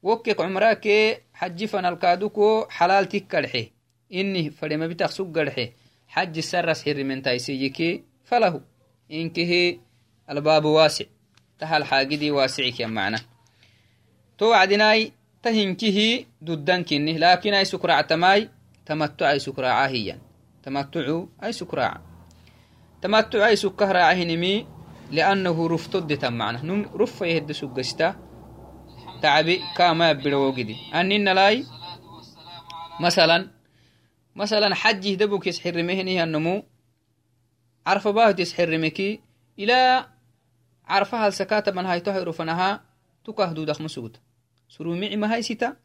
وكك 0.04 0.42
عمرك 0.42 0.88
حج 1.34 1.66
فنالكادوكو 1.66 2.66
حلال 2.70 3.10
تكالحي 3.10 3.72
إني 4.14 4.50
فلما 4.50 4.88
بتاق 4.88 5.10
سقالحي 5.10 5.72
حج 6.08 6.38
السر 6.38 6.74
سحر 6.74 7.04
من 7.04 7.22
تايسيكي 7.22 8.04
فله. 8.26 8.62
إنكه 9.12 9.80
الباب 10.30 10.66
واسع. 10.66 11.06
تهل 11.60 11.84
حاجدي 11.84 12.32
واسعك 12.32 12.80
يا 12.80 12.88
لأنه 25.12 25.68
رفتد 25.68 26.18
تمعنا 26.18 26.62
نم 26.66 26.86
رف 26.96 27.22
يهد 27.22 27.52
سجستا 27.52 28.16
تعبي 29.22 29.62
كما 29.78 30.12
بلوجدي 30.12 30.76
أننا 30.94 31.34
لاي 31.34 31.66
مثلا 33.02 33.52
مثلا 34.36 34.76
حج 34.76 35.06
يهدبك 35.06 35.48
يسحر 35.48 35.84
مهني 35.84 36.24
النمو 36.24 36.64
عرف 37.88 38.08
باه 38.08 38.32
تسحر 38.32 38.78
مكي 38.78 39.20
إلى 39.60 40.06
عرفها 40.86 41.28
السكاتة 41.28 41.72
من 41.72 41.86
هاي 41.86 42.00
تهر 42.00 42.32
فنها 42.32 42.82
تكهدو 43.26 43.64
دخم 43.64 43.88
سوت. 43.88 44.20
surumici 44.68 45.18
mahaysita 45.18 45.76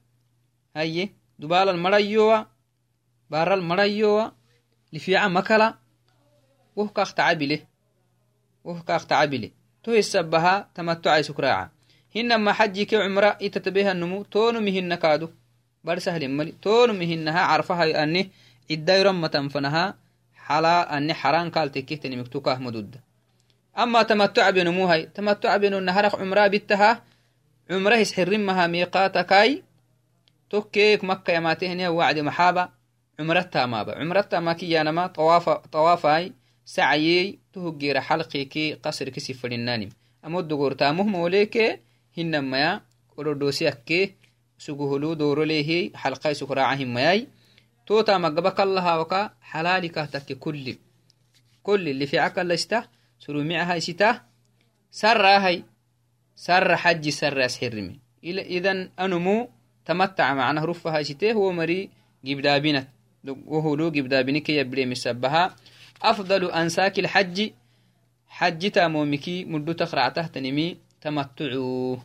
haye 0.75 1.15
dubalal 1.39 1.79
marayowa 1.79 2.51
baral 3.31 3.63
marayowa 3.63 4.35
lifiaca 4.93 5.31
makala 5.31 5.79
وهكاخ 8.65 9.07
تعبلي 9.07 9.53
تو 9.85 9.93
يسبها 9.93 10.69
تمتع 10.75 11.23
سكراعة. 11.23 11.71
هنما 12.17 12.53
حجي 12.53 12.85
كي 12.85 12.97
عمره 12.97 13.39
يتتبه 13.41 13.93
النمو 13.93 14.23
تونو 14.23 14.61
مهن 14.61 14.89
نكادو 14.89 15.29
بل 15.85 16.03
سهل 16.03 16.29
مالي 16.29 16.53
تونو 16.63 16.93
مهنها 16.93 17.41
عرفها 17.41 18.03
أني 18.03 18.31
إدائي 18.71 19.03
رمة 19.03 19.49
فنها 19.55 19.95
حالا 20.35 20.97
أني 20.97 21.15
حران 21.15 21.51
قال 21.51 21.73
تكيه 21.73 21.97
تني 21.97 22.17
مكتوكاه 22.17 22.59
مدود. 22.59 22.97
أما 23.79 24.03
تمتع 24.03 24.51
بنمو 24.51 24.87
هاي 24.87 25.07
تمتع 25.07 25.57
بنو 25.57 25.79
نهرق 25.79 26.17
عمره 26.17 26.47
بيتها 26.47 27.03
عمره 27.71 27.95
يسحرين 27.95 28.47
مها 28.47 28.67
ميقاتكاي 28.67 29.63
توكيك 30.51 31.05
مكة 31.05 31.33
يماتيهنيا 31.33 31.89
وعد 31.89 32.19
محابة 32.19 32.69
عمرتها 33.21 33.67
مابا. 33.67 33.99
عمرتها 33.99 34.41
ماكي 34.41 34.71
يانما 34.71 35.07
طواف 35.07 35.49
طوافاي 35.49 36.33
sacayey 36.65 37.39
tuhugera 37.53 38.01
xalqike 38.01 38.79
qasrikisi 38.83 39.35
fadinani 39.35 39.89
amo 40.23 40.43
dogortaamuh 40.43 41.07
hinamaya 42.17 42.83
olodosiyakke 43.17 44.15
suguholu 44.59 45.17
dorolehi 45.17 45.93
xalqai 46.03 46.35
sukraaca 46.35 46.77
himayai 46.79 47.29
totama 47.87 48.31
gaba 48.31 48.51
kallahawaka 48.53 49.35
xalaalikah 49.51 50.07
takke 50.09 50.35
kulli. 50.35 50.79
Kulli 51.63 51.95
lifica 51.95 52.31
kalla 52.31 52.55
isita 52.55 52.89
xaji 56.83 57.13
sarras 57.13 57.59
xirimi 57.59 58.01
idan 58.23 58.91
anumu 58.97 59.49
tamattaca 59.85 60.35
macnah 60.35 60.65
rufaha 60.65 61.03
huwo 61.35 61.53
mari 61.53 61.91
gibdaabinat. 62.25 62.87
Woholu 63.23 63.91
gibdaabinikeyabireemisabaha 63.95 65.55
أفضل 66.03 66.51
أنساك 66.51 66.99
الحج 66.99 67.51
حج 68.29 68.71
تامومكي 68.71 69.45
مدو 69.45 69.73
تخرع 69.73 70.09
تحت 70.09 70.39
نمي 70.39 70.77
تمتعو 71.01 71.99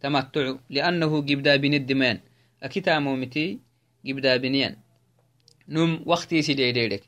تمتعو 0.00 0.58
لأنه 0.70 1.22
جبدابن 1.22 1.74
الدمان 1.74 2.20
أكي 2.62 2.80
تامومتي 2.80 3.58
جبدابنيان 4.04 4.76
نم 5.68 6.02
وقتي 6.06 6.42
سيدي 6.42 6.72
ديرك. 6.72 7.02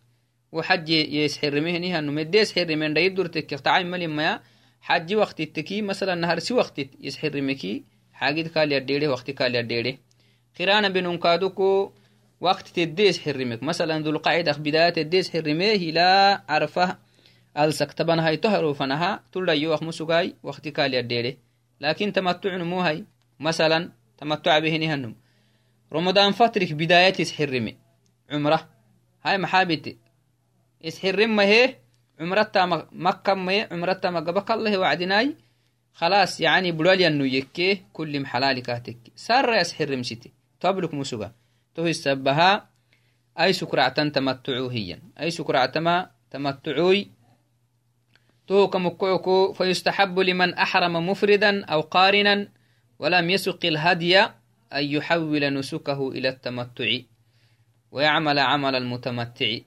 وحج 0.53 0.89
يسحر 0.89 1.61
مهنها 1.61 2.01
نم. 2.01 2.19
يدي 2.19 2.45
سحر 2.45 2.77
من 2.77 2.95
ريد 2.95 3.15
دورتك. 3.15 3.51
تعاين 3.51 3.87
ملي 3.91 4.07
ما 4.07 4.41
حج 4.81 5.15
وقت 5.15 5.41
التكي 5.41 5.83
مثلا 5.83 6.15
نهر 6.15 6.39
سي 6.39 6.55
وقت 6.55 6.81
يسحر 7.01 7.41
مكي 7.41 7.85
حاجد 8.13 8.49
قال 8.49 8.73
يديره 8.73 9.09
وقت 9.09 9.31
قال 9.31 9.55
يديره 9.55 9.99
قرانا 10.59 10.89
بنون 10.89 11.19
كادوكو. 11.19 11.93
وقت 12.41 12.69
تديس 12.69 13.21
حرمك. 13.21 13.63
مثلا 13.63 14.03
ذو 14.03 14.11
القاعدة 14.11 14.53
بداية 14.53 14.91
تديس 14.91 15.31
حرمه 15.31 15.75
لا 15.75 16.43
عرفة 16.49 16.99
ألسك. 17.59 17.93
طبعا 17.93 18.21
هاي 18.21 18.37
تهرو 18.37 18.75
فنها. 18.75 19.25
تلا 19.33 19.53
يوخ 19.53 19.83
مسوغاي 19.83 20.35
وقت 20.43 20.69
قال 20.69 20.95
يديره 20.95 21.37
لكن 21.81 22.13
تمتع 22.13 22.57
نمو 22.57 22.81
هاي. 22.81 23.05
مثلا 23.41 23.93
تمتع 24.19 24.59
به 24.59 24.77
نهنم. 24.77 25.15
رمضان 25.93 26.33
فترك 26.33 26.73
بداية 26.73 27.15
يسحرمي 27.19 27.77
عمرة. 28.31 28.69
هاي 29.25 29.39
محابتي 29.39 29.97
يسحرم 30.85 31.41
هي. 31.41 31.77
عمرتا 32.21 32.89
مكة 32.93 33.35
مي 33.35 33.61
عمرتا 33.63 34.11
مقبك 34.11 34.51
الله 34.51 34.79
وعدناي. 34.79 35.37
خلاص 35.93 36.41
يعني 36.41 36.73
بلوليا 36.73 37.09
انه 37.09 37.27
يكي 37.27 37.83
كل 37.93 38.21
محلال 38.21 38.63
كاتك 38.63 38.97
سر 39.15 39.55
يسحر 39.55 39.97
مشتي 39.97 40.33
تبلك 40.61 40.95
مسوغا 40.95 41.33
تو 41.77 41.87
السبها 41.87 42.69
أي 43.41 43.53
سكرعتن 43.53 44.13
تمتعو 44.13 44.69
هي 44.69 44.99
أي 45.21 45.31
سكرعتما 45.31 46.11
تمتعوي. 46.31 47.11
تو 48.47 48.69
كمكوكو 48.69 49.53
فيستحب 49.53 50.19
لمن 50.19 50.55
أحرم 50.55 51.09
مفردا 51.09 51.65
أو 51.65 51.81
قارنا 51.81 52.49
ولم 52.99 53.31
يسق 53.31 53.67
الهدي 53.67 54.21
أن 54.73 54.85
يحول 54.85 55.55
نسكه 55.55 56.09
إلى 56.09 56.29
التمتع 56.29 56.99
ويعمل 57.93 58.39
عمل 58.39 58.75
المتمتع. 58.75 59.59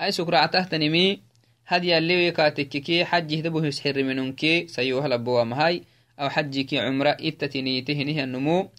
أي 0.00 0.12
سكرعته 0.12 0.64
تنمي 0.64 1.22
هدي 1.66 1.98
اللي 1.98 2.30
كاتككي 2.30 3.04
حجه 3.04 3.40
دبه 3.40 3.66
يسحر 3.66 4.02
منونكي 4.02 4.66
سيوها 4.66 5.08
لبوا 5.08 5.44
مهاي 5.44 5.82
أو 6.20 6.28
حجك 6.28 6.74
عمرة 6.74 7.16
إتتنيته 7.20 8.02
النمو. 8.02 8.70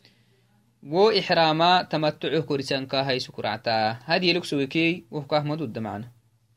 wo 0.93 1.03
ixraama 1.19 1.69
tamatuco 1.91 2.39
korisanka 2.47 3.03
haisukuractaa 3.07 3.93
hadiyeluk 4.09 4.45
sugekey 4.45 4.91
wohkahmaduda 5.13 5.81
macna 5.87 6.07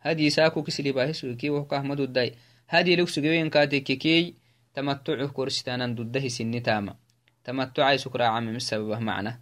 hadiisaaku 0.04 0.62
kislibahe 0.66 1.12
sugekey 1.20 1.50
wohkahmaduday 1.56 2.30
hadiyeluk 2.72 3.08
sugewenkatekekey 3.14 4.22
tamatuco 4.74 5.28
korsitanan 5.36 5.96
dudda 5.96 6.20
hisinitama 6.20 6.92
tamatucai 7.42 7.98
sukuracamimi 7.98 8.60
sababah 8.60 9.00
macna 9.08 9.32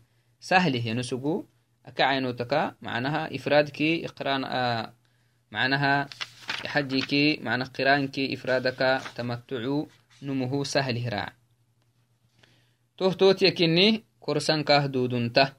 sahlih 0.49 0.87
yanusugu 0.87 1.35
akacainotaka 1.88 2.61
macnaha 2.85 3.22
ifraadkii 3.38 3.94
iqraan 4.07 4.42
macnaha 5.55 5.94
xajikii 6.72 7.29
macna 7.46 7.64
qiraankii 7.77 8.33
ifraadaka 8.37 8.88
tamatucu 9.16 9.77
numuhu 10.27 10.64
sahlih 10.64 11.07
raac 11.14 11.33
tohtootiyakini 12.99 13.87
كاه 14.62 14.86
دودنته 14.86 15.52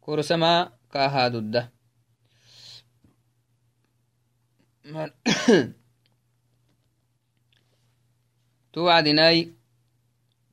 كرسما 0.00 0.72
كاها 0.92 1.28
دده 1.28 1.72
توعدناي 8.72 9.52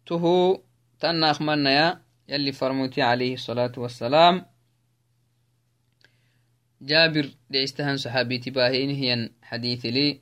تهو 0.05 0.61
تناخ 0.99 1.41
منيا 1.41 2.01
يلي 2.27 2.51
فرموتي 2.51 3.01
عليه 3.01 3.33
الصلاة 3.33 3.71
والسلام. 3.77 4.45
جابر 6.81 7.29
دعستهن 7.49 7.97
صحابي 7.97 8.37
تباهين 8.37 8.89
هي 8.89 9.29
حديث 9.43 9.85
لي. 9.85 10.21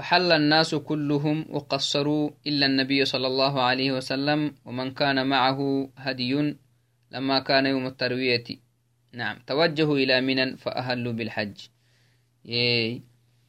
فحل 0.00 0.32
الناس 0.32 0.74
كلهم 0.74 1.46
وقصروا 1.50 2.30
إلا 2.46 2.66
النبي 2.66 3.04
صلى 3.04 3.26
الله 3.26 3.62
عليه 3.62 3.92
وسلم 3.92 4.54
ومن 4.64 4.90
كان 4.90 5.26
معه 5.26 5.90
هدي 5.96 6.56
لما 7.10 7.38
كان 7.38 7.66
يوم 7.66 7.86
التروية. 7.86 8.44
نعم. 9.12 9.36
توجهوا 9.46 9.96
إلى 9.96 10.20
منى 10.20 10.56
فأهلوا 10.56 11.12
بالحج. 11.12 11.56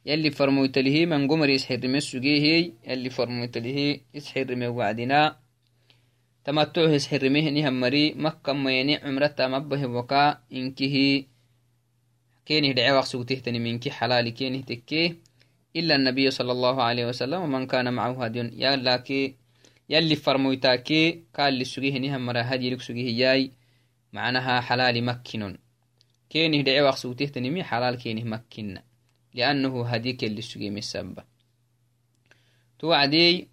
يلي 0.06 0.30
فرموت 0.30 0.78
له 0.78 1.06
من 1.06 1.28
قمر 1.28 1.48
يسحر 1.48 1.88
مسجيه 1.88 2.72
يلي 2.88 3.10
فرموت 3.10 3.58
له 3.58 4.00
يسحر 4.14 4.54
من 4.54 4.66
وعدنا. 4.66 5.36
تمتعه 6.44 6.88
يسحر 6.88 7.28
مهني 7.30 7.68
همري 7.68 8.14
مكة 8.14 8.52
ميني 8.52 8.96
عمرتا 8.96 9.48
مبه 9.48 9.86
وكا 9.86 10.38
إنكه 10.52 11.24
كينه 12.46 12.72
دعي 12.72 12.92
وقت 12.92 13.04
سوتهتني 13.04 13.58
منك 13.58 13.88
حلال 13.88 14.28
كينه 14.28 14.60
تكيه. 14.60 15.31
إلا 15.76 15.94
النبي 15.94 16.30
صلى 16.30 16.52
الله 16.52 16.82
عليه 16.82 17.06
وسلم 17.06 17.42
ومن 17.42 17.66
كان 17.66 17.92
معه 17.92 18.24
هدي. 18.24 18.38
يا 18.38 18.76
لكي 18.76 19.36
يلي 19.88 20.16
فرمويتاكي 20.16 21.22
قال 21.34 21.58
لسجيه 21.58 21.98
نهم 21.98 22.26
مرا 22.26 22.42
هدي 22.44 22.70
لك 22.70 22.80
سجيه 22.80 23.18
جاي. 23.18 23.52
معناها 24.12 24.60
حلال 24.60 25.04
مكنون. 25.04 25.58
كينه 26.30 26.60
دعي 26.62 26.82
وقت 26.82 26.98
سوتهتني 26.98 27.50
مي 27.50 27.64
حلال 27.64 27.94
كينه 27.94 28.24
مكنا 28.24 28.82
لأنه 29.34 29.86
هديك 29.86 30.24
اللي 30.24 30.42
سجيه 30.42 30.70
مسبة 30.70 31.24
توعدي 32.78 33.48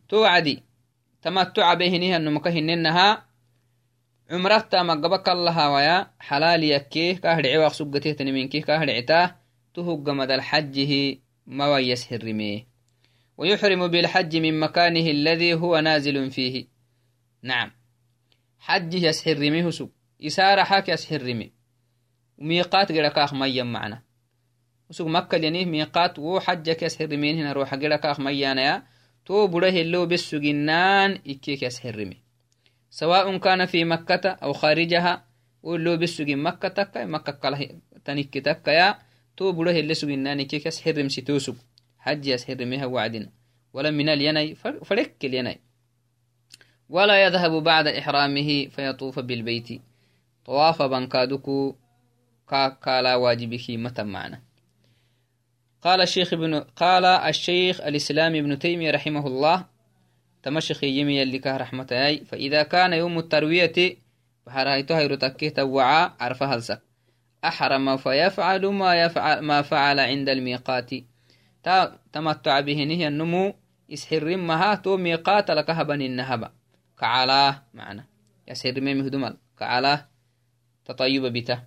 to 0.08 0.20
wacdi 0.20 0.62
tamattuca 1.20 1.76
behinihanumaka 1.76 2.50
hinenaha 2.50 3.24
cumrata 4.28 4.84
magaba 4.84 5.18
kallahawaya 5.18 6.10
xalaali 6.28 6.70
yakkeh 6.70 7.20
kahdhece 7.20 7.74
sugatehtaniminki 7.74 8.62
kahdhecita 8.62 9.36
tuhuggamad 9.72 10.30
alxajjihi 10.30 11.20
mawayas 11.46 12.08
hirime 12.08 12.66
ويحرم 13.40 13.88
بالحج 13.88 14.36
من 14.36 14.60
مكانه 14.60 15.10
الذي 15.10 15.54
هو 15.54 15.78
نازل 15.78 16.30
فيه 16.30 16.66
نعم 17.42 17.70
حج 18.58 18.94
يسحرمه 18.94 19.70
سب 19.70 19.90
isaara 20.20 20.64
hakas 20.64 21.08
hirrimi 21.08 21.52
miiqaat 22.38 22.92
gedhakaak 22.92 23.32
mayyan 23.32 23.68
macna 23.68 24.02
usug 24.90 25.08
makkalyanih 25.08 25.64
miiqaat 25.72 26.18
wo 26.18 26.40
xajjakas 26.46 26.98
hirrimen 26.98 27.36
hina 27.38 27.54
ruuxa 27.56 27.76
gedhakaak 27.82 28.18
mayyanaya 28.18 28.82
to 29.24 29.34
bura 29.52 29.70
hello 29.70 30.06
besuginnaan 30.10 31.10
ikkekas 31.32 31.78
سواء 32.90 33.38
كان 33.38 33.66
في 33.66 33.84
مكة 33.84 34.28
أو 34.42 34.52
خارجها 34.52 35.24
ولو 35.62 35.96
بسوغي 35.96 36.34
مكة 36.34 36.68
تكا 36.68 37.04
مكة 37.04 37.32
كلا 37.32 37.78
تنك 38.04 38.38
تكا 38.38 38.70
يا. 38.70 38.98
تو 39.36 39.52
بره 39.52 39.70
اللي 39.70 39.94
سوغناني 39.94 40.44
كيكس 40.44 40.82
حرم 40.82 41.08
ستوسوغ 41.08 41.54
حج 41.98 42.26
يسحرمها 42.26 42.86
وعدنا 42.86 43.30
ولا 43.72 43.90
من 43.90 44.08
اليني 44.08 44.54
فرك 44.54 45.24
اليني 45.24 45.60
ولا 46.88 47.24
يذهب 47.24 47.62
بعد 47.62 47.86
إحرامه 47.86 48.66
فيطوف 48.66 49.18
بالبيت. 49.18 49.68
طواف 50.44 50.82
بنكادكو 50.82 51.74
كالا 52.84 53.14
واجبك 53.16 53.70
متى 53.70 54.02
معنا. 54.02 54.40
قال 55.82 56.00
الشيخ 56.00 56.32
ابن 56.32 56.60
قال 56.60 57.04
الشيخ 57.04 57.80
الإسلام 57.80 58.34
ابن 58.34 58.58
تيمية 58.58 58.90
رحمه 58.90 59.26
الله. 59.26 59.66
تمشخ 60.42 60.84
يمي 60.84 61.22
اللي 61.22 61.38
كه 61.38 61.56
رحمة 61.56 61.86
أي 61.92 62.24
فإذا 62.24 62.62
كان 62.62 62.92
يوم 62.92 63.18
التروية 63.18 63.96
فحرايته 64.46 65.00
يرتكه 65.00 65.48
توعى 65.48 66.10
عرف 66.20 66.42
هلسك 66.42 66.82
أحرم 67.44 67.96
فيفعل 67.96 68.66
ما 68.66 69.02
يفعل 69.02 69.40
ما 69.40 69.62
فعل 69.62 70.00
عند 70.00 70.28
الميقات. 70.28 70.90
تمتع 72.12 72.60
به 72.60 72.84
نهي 72.84 73.08
النمو. 73.08 73.54
يسحر 73.88 74.36
مها 74.36 74.74
تو 74.74 74.96
ميقات 74.96 75.50
لك 75.50 75.70
هبن 75.70 76.02
النهبة 76.02 76.50
كعلاه 76.98 77.62
معنا 77.74 78.04
يسحر 78.48 78.80
ميم 78.80 79.00
هدمل 79.00 79.36
كعلاه 79.58 80.08
تطيب 80.84 81.22
بته. 81.26 81.62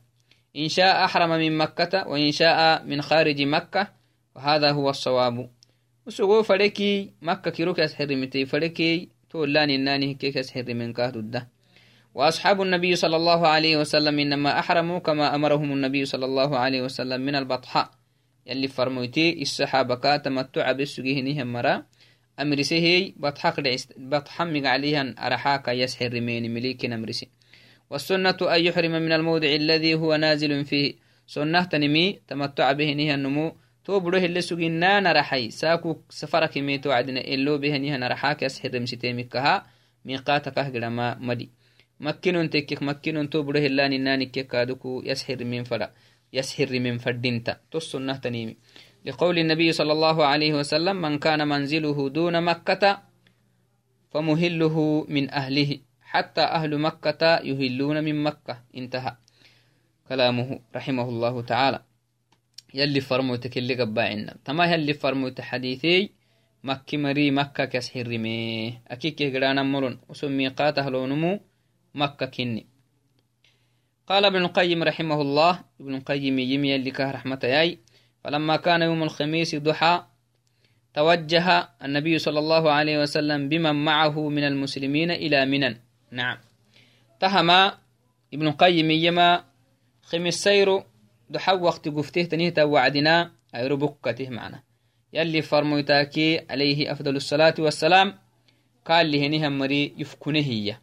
إن 0.56 0.69
شاء 0.69 1.06
أحرم 1.06 1.30
من 1.30 1.58
مكة 1.58 2.08
وإن 2.08 2.32
شاء 2.32 2.84
من 2.84 3.02
خارج 3.02 3.41
مكة 3.41 4.02
وهذا 4.35 4.71
هو 4.71 4.89
الصواب. 4.89 5.49
وسقو 6.05 6.43
فلكي 6.43 7.11
مكة 7.21 7.51
كيروك 7.51 7.79
أسحرمتي 7.79 8.45
فلكي 8.45 9.09
تولان 9.29 9.69
الناني 9.69 10.13
كيك 10.13 10.37
أسحر 10.37 10.73
من 10.73 10.93
كهد 10.93 11.47
وأصحاب 12.15 12.61
النبي 12.61 12.95
صلى 12.95 13.15
الله 13.15 13.47
عليه 13.47 13.77
وسلم 13.77 14.19
إنما 14.19 14.59
أحرموا 14.59 14.99
كما 14.99 15.35
أمرهم 15.35 15.71
النبي 15.71 16.05
صلى 16.05 16.25
الله 16.25 16.57
عليه 16.57 16.81
وسلم 16.81 17.21
من 17.21 17.35
البطحاء 17.35 17.89
يلي 18.47 18.67
فرموتي 18.67 19.41
الصحابة 19.41 20.17
تمتع 20.17 20.71
بسجيه 20.71 21.21
نهم 21.21 21.53
مرا. 21.53 21.83
أمرسيه 22.39 23.13
بطحق 23.17 23.55
بطحمق 23.97 24.69
عليها 24.69 25.15
أرحاك 25.27 25.67
يسحر 25.67 26.21
من 26.21 26.53
مليك 26.53 26.85
أمرسي 26.85 27.27
والسنة 27.89 28.37
أن 28.41 28.65
يحرم 28.65 28.91
من 28.91 29.11
الموضع 29.11 29.47
الذي 29.47 29.93
هو 29.95 30.15
نازل 30.15 30.65
فيه. 30.65 30.93
سنة 31.27 31.63
تنمي 31.63 32.19
تمتع 32.27 32.71
به 32.71 32.93
نهي 32.93 33.13
النمو 33.13 33.55
توبره 33.85 34.17
اللي 34.17 34.41
سجنا 34.41 34.99
نرحي 34.99 35.49
ساكو 35.51 35.97
سفرك 36.09 36.57
ميتو 36.57 36.91
عدنا 36.91 37.21
إلو 37.21 37.57
به 37.57 37.77
نهي 37.77 37.97
نرحاك 37.97 38.43
يسحر 38.43 38.79
مسيتيمكها 38.79 39.65
ميقاتك 40.05 40.57
ما 40.97 41.15
مدي 41.15 41.49
مكنون 41.99 42.49
تكك 42.49 42.83
مكنون 42.83 43.29
توبره 43.29 43.59
اللي 43.59 43.97
نانك 43.97 44.31
كادوكو 44.31 45.01
يسحر 45.05 45.43
من 45.43 45.63
فلا. 45.63 45.91
يسحر 46.33 46.79
من 46.79 46.97
فردينتا 46.97 47.57
تو 47.71 47.77
السنة 47.77 48.17
تنمي 48.17 48.55
لقول 49.05 49.39
النبي 49.39 49.71
صلى 49.71 49.91
الله 49.91 50.25
عليه 50.25 50.53
وسلم 50.53 50.95
من 50.95 51.19
كان 51.19 51.47
منزله 51.47 52.09
دون 52.09 52.43
مكة 52.43 53.01
فمهله 54.11 55.05
من 55.09 55.29
أهله 55.29 55.79
حتى 56.01 56.41
أهل 56.41 56.77
مكة 56.77 57.23
يهلون 57.49 58.03
من 58.03 58.23
مكة 58.23 58.63
انتهى 58.77 59.15
كلامه 60.09 60.59
رحمه 60.75 61.09
الله 61.09 61.41
تعالى 61.41 61.79
يلي 62.73 63.01
فرموتك 63.01 63.57
اللي 63.57 63.81
قباعنا 63.81 64.36
تما 64.45 64.65
يلي 64.65 64.93
فرموت 64.93 65.41
حديثي 65.41 66.09
مكة 66.63 66.97
مري 66.97 67.31
مكة 67.31 67.65
كسحر 67.65 68.07
رمي 68.07 68.79
أكيك 68.88 69.36
قرانا 69.36 69.63
مرن. 69.63 69.97
وسمي 70.09 70.47
قاته 70.47 70.89
لونمو 70.89 71.39
مكة 71.95 72.25
كني. 72.25 72.65
قال 74.07 74.25
ابن 74.25 74.41
القيم 74.41 74.83
رحمه 74.83 75.21
الله 75.21 75.59
ابن 75.81 75.95
القيم 75.95 76.39
يمي 76.39 76.69
يلي 76.69 76.91
كه 76.91 77.12
رحمة 77.12 77.39
ياي. 77.43 77.79
فلما 78.23 78.55
كان 78.55 78.81
يوم 78.81 79.03
الخميس 79.03 79.55
ضحى 79.55 80.03
توجه 80.93 81.69
النبي 81.83 82.17
صلى 82.17 82.39
الله 82.39 82.71
عليه 82.71 83.01
وسلم 83.01 83.49
بمن 83.49 83.86
معه 83.86 84.29
من 84.29 84.43
المسلمين 84.43 85.12
إلى 85.12 85.45
منن 85.45 85.75
نعم. 86.12 86.38
تهما 87.19 87.77
ابن 88.33 88.51
قيم 88.51 88.91
يما 88.91 89.43
خمس 90.03 90.33
سيرو 90.33 90.83
دحو 91.33 91.65
وقت 91.65 91.87
قفته 91.87 92.23
تنيه 92.23 92.53
وعدنا 92.59 93.31
أيرو 93.55 93.75
بكته 93.77 94.29
معنا. 94.29 94.63
يلي 95.13 95.41
فرمويتاكي 95.41 96.41
عليه 96.49 96.91
أفضل 96.91 97.15
الصلاة 97.15 97.53
والسلام 97.59 98.13
قال 98.85 99.05
لي 99.05 99.27
هنيها 99.27 99.49
مري 99.49 99.93
يفكنه 99.97 100.39
هي 100.39 100.77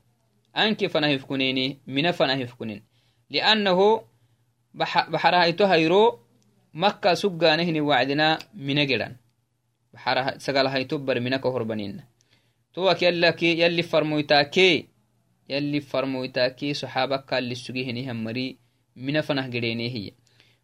أنك 0.57 0.87
فنا 0.87 1.09
يفكنيني 1.09 1.79
من 1.87 2.11
فنا 2.11 2.35
يفكنين 2.35 2.83
لأنه 3.31 4.03
بحرها 4.75 5.75
هيرو 5.75 6.19
مكة 6.75 7.15
سجى 7.15 7.57
نهني 7.57 7.81
وعدنا 7.81 8.39
من 8.55 8.87
جران 8.87 9.17
بحرها 9.95 10.39
سقال 10.39 10.67
هاي 10.67 10.85
تبر 10.85 11.21
منك 11.21 11.47
هربانين 11.47 12.01
توك 12.75 13.03
يلي 13.03 13.35
يلي 13.43 13.83
فرمويتاكي 13.83 14.87
يلي 15.49 15.81
فرمويتاكي 15.81 16.75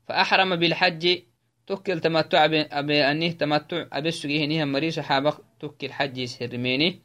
فأحرم 0.09 0.57
بالحج 0.57 1.19
توكل 1.67 2.01
تمتع 2.01 2.45
أبي 2.73 3.11
أنيه 3.11 3.31
تمتع 3.31 3.87
أبي 3.93 4.09
السجيه 4.09 4.65
مري 4.65 4.91
صحابك 4.91 5.35
توكل 5.61 5.93
حج 5.93 6.19
يسهرميني 6.19 7.01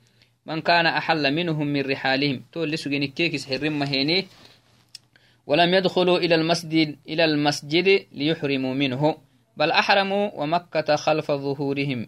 من 0.46 0.62
كان 0.62 0.86
أحل 0.86 1.34
منهم 1.34 1.68
من 1.68 1.82
رحالهم 1.82 2.44
تول 2.52 2.72
لسجين 2.72 3.06
كيك 3.06 3.34
يسهرم 3.34 3.80
مهيني. 3.80 4.28
ولم 5.48 5.74
يدخلوا 5.74 6.18
إلى 6.18 6.36
المسجد 6.36 6.98
إلى 7.10 7.26
المسجد 7.26 8.06
ليحرموا 8.12 8.74
منه 8.74 9.18
بل 9.58 9.72
أحرموا 9.72 10.32
ومكة 10.34 10.96
خلف 10.96 11.32
ظهورهم. 11.32 12.08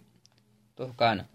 تهكانا 0.77 1.25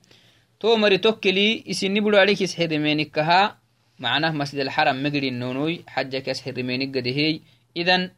تو 0.61 0.77
مري 0.77 0.99
توكلي 0.99 1.65
إسني 1.71 2.01
بلو 2.01 2.19
عليك 2.19 2.41
يسحر 2.41 2.79
مينكها 2.79 3.59
معناه 3.99 4.31
مسجد 4.31 4.61
الحرم 4.61 5.03
مقري 5.03 5.29
النونوي 5.29 5.85
حجك 5.87 6.29
يسحر 6.29 6.63
مينك 6.63 6.97
قدهي 6.97 7.41
إذن 7.77 8.11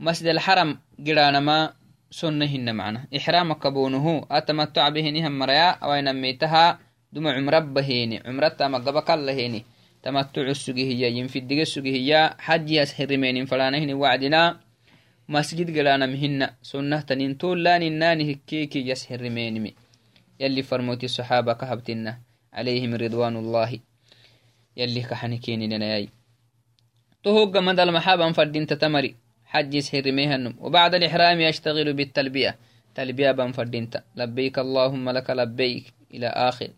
مسجد 0.00 0.26
الحرم 0.26 0.78
قرانا 1.06 1.40
ما 1.40 1.72
سنهن 2.10 2.74
معنا. 2.74 3.06
إحرام 3.16 3.52
كبونه 3.52 4.26
أتمتع 4.30 4.88
به 4.88 5.10
نهم 5.10 5.38
مريا. 5.38 5.70
أو 5.70 6.00
نميتها 6.00 6.78
دم 7.12 7.28
عمر 7.28 7.58
بهيني. 7.60 8.22
عمرتا 8.26 8.68
مقبك 8.68 9.10
اللهيني 9.10 9.64
تمتع 10.02 10.42
السجهية 10.42 11.06
ينفي 11.06 11.38
الدقى 11.38 11.62
السجهية 11.62 12.36
حج 12.38 12.70
يسحر 12.70 13.16
مين 13.16 13.44
فلانهن 13.44 13.92
وعدنا. 13.92 14.60
مسجد 15.28 15.78
قرانا 15.78 16.06
مهن. 16.06 16.48
سنة 16.62 17.00
تنين 17.00 17.34
طول 17.34 17.64
لا 17.64 17.78
نناني 17.78 18.32
هكيكي 18.32 18.88
يسحر 18.88 19.22
مينمي 19.28 19.74
يلي 20.40 20.62
فرموتي 20.62 21.06
الصحابة 21.06 21.52
كهبتنا 21.52 22.20
عليهم 22.52 22.94
رضوان 22.94 23.36
الله. 23.36 23.78
يلي 24.76 25.02
كحنكيني 25.02 25.66
لناي 25.68 26.08
تهوق 27.24 27.56
مدى 27.56 27.82
المحابة 27.82 28.32
فردين 28.32 28.66
تتمري. 28.66 29.19
حج 29.50 29.74
يسحر 29.74 30.12
ميهنم 30.12 30.54
وبعد 30.58 30.94
الإحرام 30.94 31.40
يشتغل 31.40 31.92
بالتلبية. 31.92 32.56
تلبية 32.94 33.30
بنفردينتا 33.30 34.02
لبيك 34.16 34.58
اللهم 34.58 35.10
لك 35.10 35.30
لبيك. 35.30 35.84
إلى 36.14 36.26
آخر. 36.26 36.70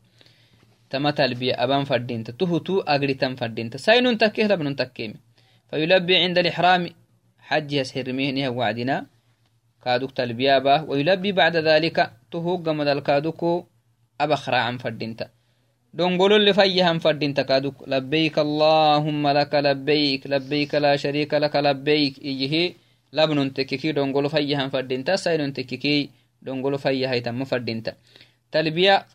تما 0.91 1.11
تلبية 1.11 1.55
أبان 1.65 1.85
فردينتا. 1.85 2.33
تهتو 2.33 2.81
أغري 2.81 3.15
تم 3.15 3.37
فردينتا. 3.37 3.79
ساينون 3.79 4.19
تكيه 4.19 4.47
لبنون 4.47 4.77
تكيمي. 4.77 5.15
فيلبي 5.71 6.17
عند 6.17 6.39
الإحرام 6.39 6.89
حج 7.39 7.73
يسحر 7.73 8.13
ميهنها 8.13 8.49
وعدنا. 8.49 9.07
كادوك 9.85 10.11
تلبية 10.11 10.59
با. 10.59 10.81
ويلبي 10.81 11.33
بعد 11.33 11.57
ذلك 11.57 12.13
تهوق 12.31 12.69
مدى 12.69 12.93
الكادوكو 12.93 13.65
أبخرا 14.21 14.57
عن 14.57 14.79
فردينتا. 14.79 15.29
دونغولو 15.95 16.53
فيهم 16.53 16.99
فردين 16.99 17.35
تكادوك. 17.35 17.89
لبيك 17.89 18.39
اللهم 18.39 19.29
لك 19.29 19.55
لبيك 19.55 20.27
لبيك 20.27 20.75
لا 20.75 20.97
شريك 20.97 21.35
لك 21.35 21.57
لبيك. 21.57 22.19
إيه 22.19 22.75
لبن 23.13 23.53
تككي 23.55 23.93
دونغولو 23.93 24.29
فيهم 24.29 24.69
فردين 24.69 25.05
تسايلون 25.05 25.53
تككي 25.53 26.11
دونغولو 26.43 26.79
فيها 26.79 27.15
يتم 27.15 27.45
فردين 27.45 27.83
تلبية 28.53 29.07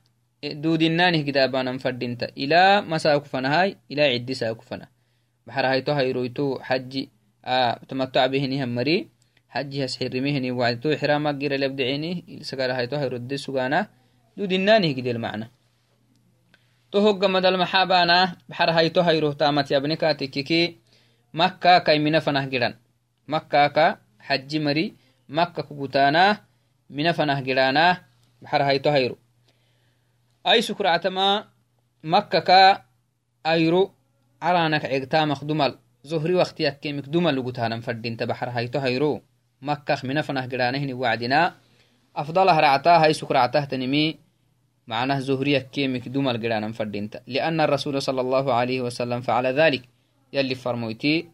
دودنانه 0.44 1.22
كتابانا 1.22 1.78
فردين 1.78 2.18
إلى 2.38 2.82
مساك 2.82 3.26
فنهاي 3.26 3.76
إلى 3.92 4.02
عدي 4.02 4.34
ساك 4.34 4.62
فنا 4.62 4.88
بحر 5.48 5.66
هايتو 5.66 5.92
هايرويتو 5.92 6.60
حجي 6.60 7.10
آه 7.46 7.80
تمتع 7.90 8.26
به 8.28 8.46
نهم 8.46 8.76
مري. 8.76 9.08
حجي 9.50 9.86
هسحر 9.86 10.22
مهني 10.22 10.52
وعدتو 10.52 10.94
إحرامك 10.94 11.36
غير 11.42 11.54
لبدعيني. 11.56 12.40
سقال 12.42 12.72
هايتو 12.72 12.96
هايرد 12.96 13.36
سقانا 13.36 13.88
دودنانه 14.38 14.92
كده 14.92 15.12
المعنى. 15.12 15.57
Tohogga 16.91 17.28
madal 17.28 17.58
maxaabana 17.60 18.39
baxar 18.47 18.69
hayto 18.71 19.04
hayrohtamat 19.04 19.67
yabnekatikiki 19.67 20.80
makka 21.36 21.84
kai 21.84 22.00
mina 22.00 22.23
fanah 22.23 22.47
gidan 22.47 22.80
makkaka 23.28 24.00
haji 24.23 24.60
mari 24.60 24.86
makka 25.28 25.67
kugutana 25.67 26.47
mina 26.89 27.12
fanah 27.12 27.39
gidana 27.43 28.08
baxar 28.39 28.63
hayto 28.63 28.89
hayro 28.91 29.15
ay 30.47 30.63
sukractama 30.63 31.52
makkaka 32.04 32.88
ayro 33.43 33.91
caranak 34.39 34.88
cegtamak 34.88 35.43
dumal 35.43 35.76
zohri 36.08 36.39
wakti 36.39 36.63
yakkemik 36.63 37.12
dumal 37.12 37.36
lugutanan 37.36 37.84
fadinta 37.84 38.23
baxar 38.23 38.56
hayto 38.56 38.80
hayro 38.80 39.19
makkak 39.60 40.08
mina 40.08 40.23
fanah 40.23 40.47
gidanahini 40.47 40.95
wacdina 40.95 41.60
afdalah 42.15 42.56
racta 42.56 43.04
hay 43.04 43.12
sukractahtanimi 43.12 44.27
معناه 44.88 45.19
زهرية 45.19 45.60
كيمك 45.60 46.08
دوم 46.08 46.30
القرانا 46.30 46.71
فردينتا 46.71 47.19
لأن 47.28 47.62
الرسول 47.62 48.02
صلى 48.02 48.21
الله 48.21 48.54
عليه 48.54 48.82
وسلم 48.82 49.21
فعل 49.21 49.45
ذلك. 49.45 49.84
يلي 50.34 50.56
فرمويتي 50.56 51.30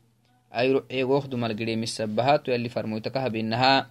أي 0.55 0.71
رعيغوخ 0.71 1.27
دوم 1.27 1.45
القريم 1.45 1.83
السبهات 1.83 2.47
يلي 2.47 2.69
فرمويتكها 2.69 3.27
بإنها 3.27 3.89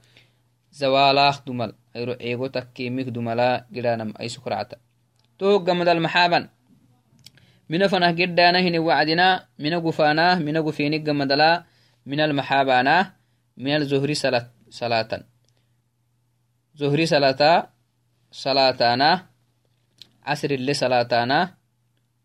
زوالاخ 0.72 1.44
دومل 1.44 1.74
أي 1.96 2.04
رعيغو 2.04 2.46
تكيمك 2.46 3.04
دوملا 3.04 3.66
قرانا 3.74 4.12
أي 4.20 4.28
سكرعتا 4.28 4.76
توق 5.38 5.70
قمد 5.70 5.88
المحابا 5.88 6.48
من 7.68 7.86
فنه 7.86 8.10
قدانا 8.10 8.60
هنا 8.60 8.78
وعدنا 8.80 9.28
من 9.58 9.72
قفانا 9.86 10.34
من 10.34 10.56
قفينك 10.56 11.08
قمدلا 11.08 11.64
من 12.06 12.20
المحابانا 12.20 13.12
من 13.56 13.76
الزهري 13.76 14.14
صلاة 14.70 15.22
زهري 16.74 17.06
صلاة 17.06 17.42
صلاتانا 18.30 19.31
عصر 20.22 20.50
اللي 20.50 20.74
صلاتانا 20.74 21.54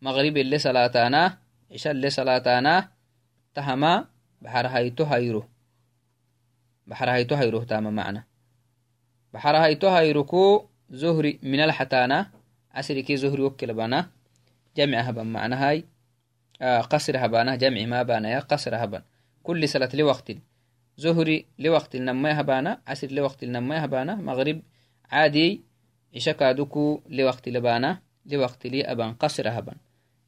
مغرب 0.02 0.38
اللي 0.38 0.58
صلاتانا 0.58 1.38
عشاء 1.72 1.94
اللي 1.94 2.10
صلاتانا 2.10 2.90
تهما 3.54 4.06
بحر 4.42 4.68
هايتو 4.68 5.04
هايرو. 5.04 5.44
بحر 6.88 7.10
هايتو 7.10 7.36
هايرو 7.36 7.64
تاما 7.64 7.90
معنا. 7.90 8.24
بحر 9.34 9.56
هايتو 9.56 9.88
هايروكو 9.88 10.66
زهري 10.90 11.40
من 11.44 11.60
الحتانا 11.60 12.32
عصر 12.72 13.02
كي 13.02 13.18
زهري 13.18 13.42
وكل 13.42 13.74
بانا. 13.74 14.10
جمع 14.78 15.00
هبن 15.00 15.26
معنا 15.26 15.70
هاي. 15.70 15.86
آه 16.62 16.82
قصر 16.82 17.26
هبانا 17.26 17.56
جمع 17.56 17.86
ما 17.86 18.04
بانا 18.04 18.30
يا 18.30 18.40
قصر 18.40 18.76
هبن 18.76 19.02
زهري 26.08 26.16
عشا 26.16 26.32
كادوكو 26.32 27.02
لوقت 27.10 27.50
لبانا 27.50 28.00
لوقت 28.26 28.68
لي 28.68 28.92
أبان 28.92 29.14
قصر 29.14 29.50
هبان. 29.50 29.76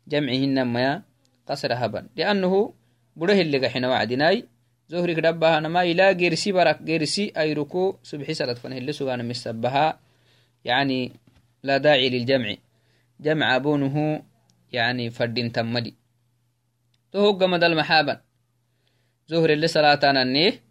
جمعهن 0.08 0.62
ما 0.62 1.04
قصر 1.48 1.74
هبان. 1.74 2.10
لأنه 2.16 2.74
بره 3.16 3.34
اللي 3.34 3.58
قحنا 3.68 3.90
وعدناي 3.90 4.46
زهري 4.88 5.16
كدبها 5.16 5.60
نما 5.60 5.82
إلى 5.82 6.14
جيرسي 6.14 6.52
برك 6.52 6.82
جيرسي 6.82 7.34
أيركو 7.38 7.96
سبحي 8.04 8.34
سلت 8.34 8.58
فنه 8.58 8.78
اللي 8.78 8.92
سوغانا 8.92 9.24
مسبها 9.24 10.00
يعني 10.66 11.12
لا 11.64 11.78
داعي 11.78 12.10
للجمع. 12.10 12.56
جمع 13.20 13.56
أبونه 13.56 14.24
يعني 14.72 15.10
فردين 15.10 15.52
تمدي. 15.52 15.96
تهوق 17.12 17.44
مدى 17.44 17.66
المحابا 17.66 18.22
زهر 19.28 19.50
اللي 19.50 19.68
صلاتانا 19.68 20.22
النيه 20.22 20.62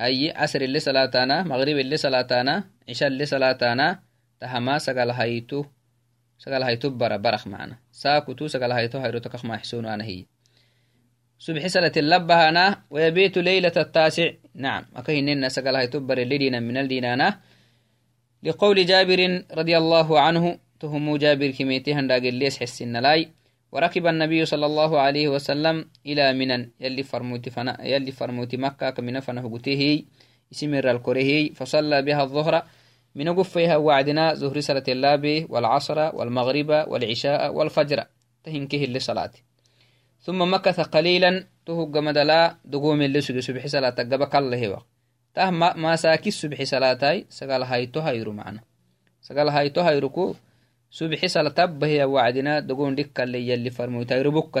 هاي 0.00 0.30
عصر 0.30 0.60
اللي 0.60 0.78
صلاتانا 0.78 1.42
مغرب 1.42 1.76
اللي 1.76 1.96
صلاتانا 1.96 2.64
عشاء 2.88 3.08
اللي 3.08 3.26
صلاتانا 3.26 4.02
برا 4.42 4.78
سقال 4.78 5.10
هايتو 5.10 5.64
هايرو 8.98 9.18
تكخ 9.18 9.44
ما 9.44 9.54
يحسون 9.54 9.86
أنا 9.86 10.04
هي. 10.04 10.24
سبح 11.38 11.66
سلة 11.66 11.92
اللبها 11.96 12.48
أنا 12.48 12.82
ويبيت 12.90 13.38
ليلة 13.38 13.72
التاسع. 13.76 14.30
نعم 14.54 14.84
أكهننا 14.96 15.48
سقال 15.48 15.76
هايتو 15.76 16.00
بر 16.00 16.18
الليدين 16.18 16.62
من 16.62 16.76
الدينانا 16.76 17.40
لقول 18.42 18.86
جابر 18.86 19.44
رضي 19.54 19.78
الله 19.78 20.20
عنه 20.20 20.58
تهم 20.80 21.16
جابر 21.16 21.50
كميتي 21.50 21.94
هنداق 21.94 22.22
الليس 22.22 22.60
حسن 22.60 22.96
لاي. 22.96 23.28
وركب 23.72 24.06
النبي 24.06 24.44
صلى 24.44 24.66
الله 24.66 25.00
عليه 25.00 25.28
وسلم 25.28 25.90
إلى 26.06 26.32
منن. 26.32 26.70
يلي 26.80 27.02
فرموتي 27.02 27.50
فنا 27.50 27.86
يلي 27.86 28.12
فرموتي 28.12 28.56
مكة 28.56 28.90
كمن 28.90 29.20
فنه 29.20 29.54
قتيه 29.54 30.04
اسمر 30.52 30.90
الكره 30.90 31.48
فصلى 31.54 32.02
بها 32.02 32.22
الظهر. 32.22 32.62
من 33.14 33.28
قفيها 33.38 33.76
وعدنا 33.76 34.34
زهر 34.34 34.60
صلاة 34.60 34.84
اللابي 34.88 35.46
والعصر 35.48 36.16
والمغرب 36.16 36.68
والعشاء 36.88 37.54
والفجر. 37.54 38.04
تهنكه 38.44 38.84
اللي 38.84 38.98
صلاة. 38.98 39.30
ثم 40.20 40.54
مكث 40.54 40.80
قليلا 40.80 41.44
تهق 41.66 41.96
مدلا 41.96 42.56
دقوم 42.64 43.02
اللي 43.02 43.20
سجي 43.20 43.40
سبح 43.40 43.66
صلاة 43.66 43.90
قبك 43.90 44.36
الله 44.36 44.66
هو 44.66 44.78
ته 45.34 45.50
ما 45.50 45.96
ساكي 45.96 46.30
سبح 46.30 46.62
صلاة 46.62 47.24
سقال 47.28 47.62
هاي 47.62 47.86
تهيرو 47.86 48.32
معنا. 48.32 48.60
سقال 49.20 49.48
هاي 49.48 49.70
تهيركو 49.70 50.34
سبح 50.90 51.26
صلاة 51.26 51.64
بهي 51.64 52.04
وعدنا 52.04 52.60
دقوم 52.60 52.94
دك 52.94 53.20
اللي 53.20 53.48
يلي 53.48 53.70
فرمو 53.70 54.02
تهيرو 54.02 54.52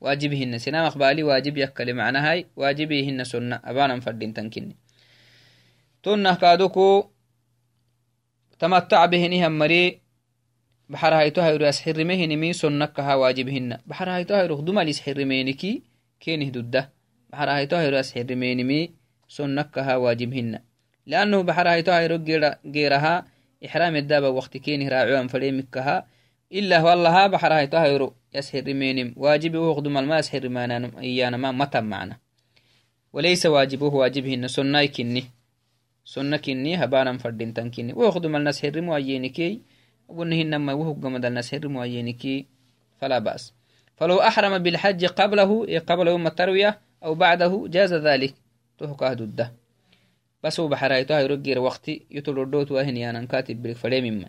واجبهن. 0.00 0.58
سنام 0.58 0.84
أقبالي 0.84 1.22
واجب 1.22 1.56
يكلي 1.56 1.92
معنى 1.92 2.18
هاي 2.18 2.46
واجبهن 2.56 3.24
سنة. 3.24 3.60
أبانا 3.64 4.00
فردين 4.00 4.34
تنكني. 4.34 4.76
تنه 6.02 6.34
كادوكو 6.34 7.10
تمتع 8.58 9.06
بهنها 9.06 9.48
مري 9.48 10.00
بحر 10.88 11.14
هايتو 11.14 11.40
هايرو 11.40 11.68
أسحرمهنمي 11.68 12.52
سنكها 12.52 13.14
واجبهن. 13.14 13.78
بحر 13.86 14.10
هايتو 14.10 14.34
هايرو 14.34 14.56
خدوما 14.56 14.84
لسحرمينكي 14.84 15.82
كينه 16.20 16.48
دده 16.48 16.90
بحر 17.30 17.50
هايتو 17.50 17.76
هايرو 17.76 17.96
أسحرمينمي 18.00 18.90
سنكها 19.28 19.96
واجبهن. 19.96 20.60
لأنه 21.06 21.42
بحر 21.42 21.68
هايتو 21.68 21.92
هايرو 21.92 22.16
غيرها 22.74 23.26
إحرام 23.66 23.96
الدابة 23.96 24.28
وقت 24.28 24.56
كينه 24.56 24.88
راعوان 24.88 25.28
فريمكها 25.28 26.06
إلا 26.52 26.82
والله 26.82 27.26
بحر 27.26 27.52
هايتو 27.52 27.76
هايرو 27.76 28.14
يسحرمينم 28.36 29.14
واجبه 29.16 29.58
وخدوما 29.58 30.00
ما 30.00 30.18
يسحرمانا 30.18 30.90
إيانا 30.98 31.36
ما 31.36 31.52
متم 31.52 31.84
معنا. 31.84 32.16
وليس 33.12 33.46
واجبه 33.46 33.86
واجبهن 33.86 34.48
سنة 34.48 34.86
كني 34.86 35.24
سنة 36.04 36.36
كني 36.36 36.84
هبانا 36.84 37.18
فردين 37.18 37.70
كني 37.70 37.92
وخدوما 37.92 38.38
الناس 38.38 38.62
حرموا 38.62 38.96
أيينكي 38.96 39.60
ونهنما 40.08 40.72
وهو 40.72 40.92
قمد 40.92 41.24
الناس 41.24 41.54
حرموا 41.54 41.82
أيينكي 41.82 42.46
فلا 43.00 43.18
بأس. 43.18 43.54
فلو 43.96 44.16
أحرم 44.20 44.58
بالحج 44.58 45.04
قبله 45.04 45.78
قبل 45.78 46.08
يوم 46.08 46.26
التروية 46.26 46.78
أو 47.04 47.14
بعده 47.14 47.64
جاز 47.68 47.94
ذلك. 47.94 48.34
تهكاه 48.78 49.14
ضده 49.14 49.52
بس 50.42 50.60
هو 50.60 50.68
بحرايتها 50.68 51.20
يرجر 51.20 51.58
وقتي 51.58 52.06
يتلردوت 52.10 52.70
وهن 52.70 52.96
يانا 52.96 53.24
كاتب 53.24 53.62
بريك 53.62 53.76
فلي 53.76 54.10
مما 54.10 54.28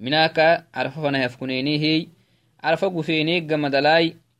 الصلوات 0.00 0.64
الخمس 0.76 1.06
فيها 1.06 1.28
سنة 1.28 1.28
كون 1.28 1.52
سلتا 1.52 2.06
أو 2.64 3.02
يد 3.08 3.12
أبنهن 3.12 3.42
كون 3.42 4.22
سلت 4.22 4.32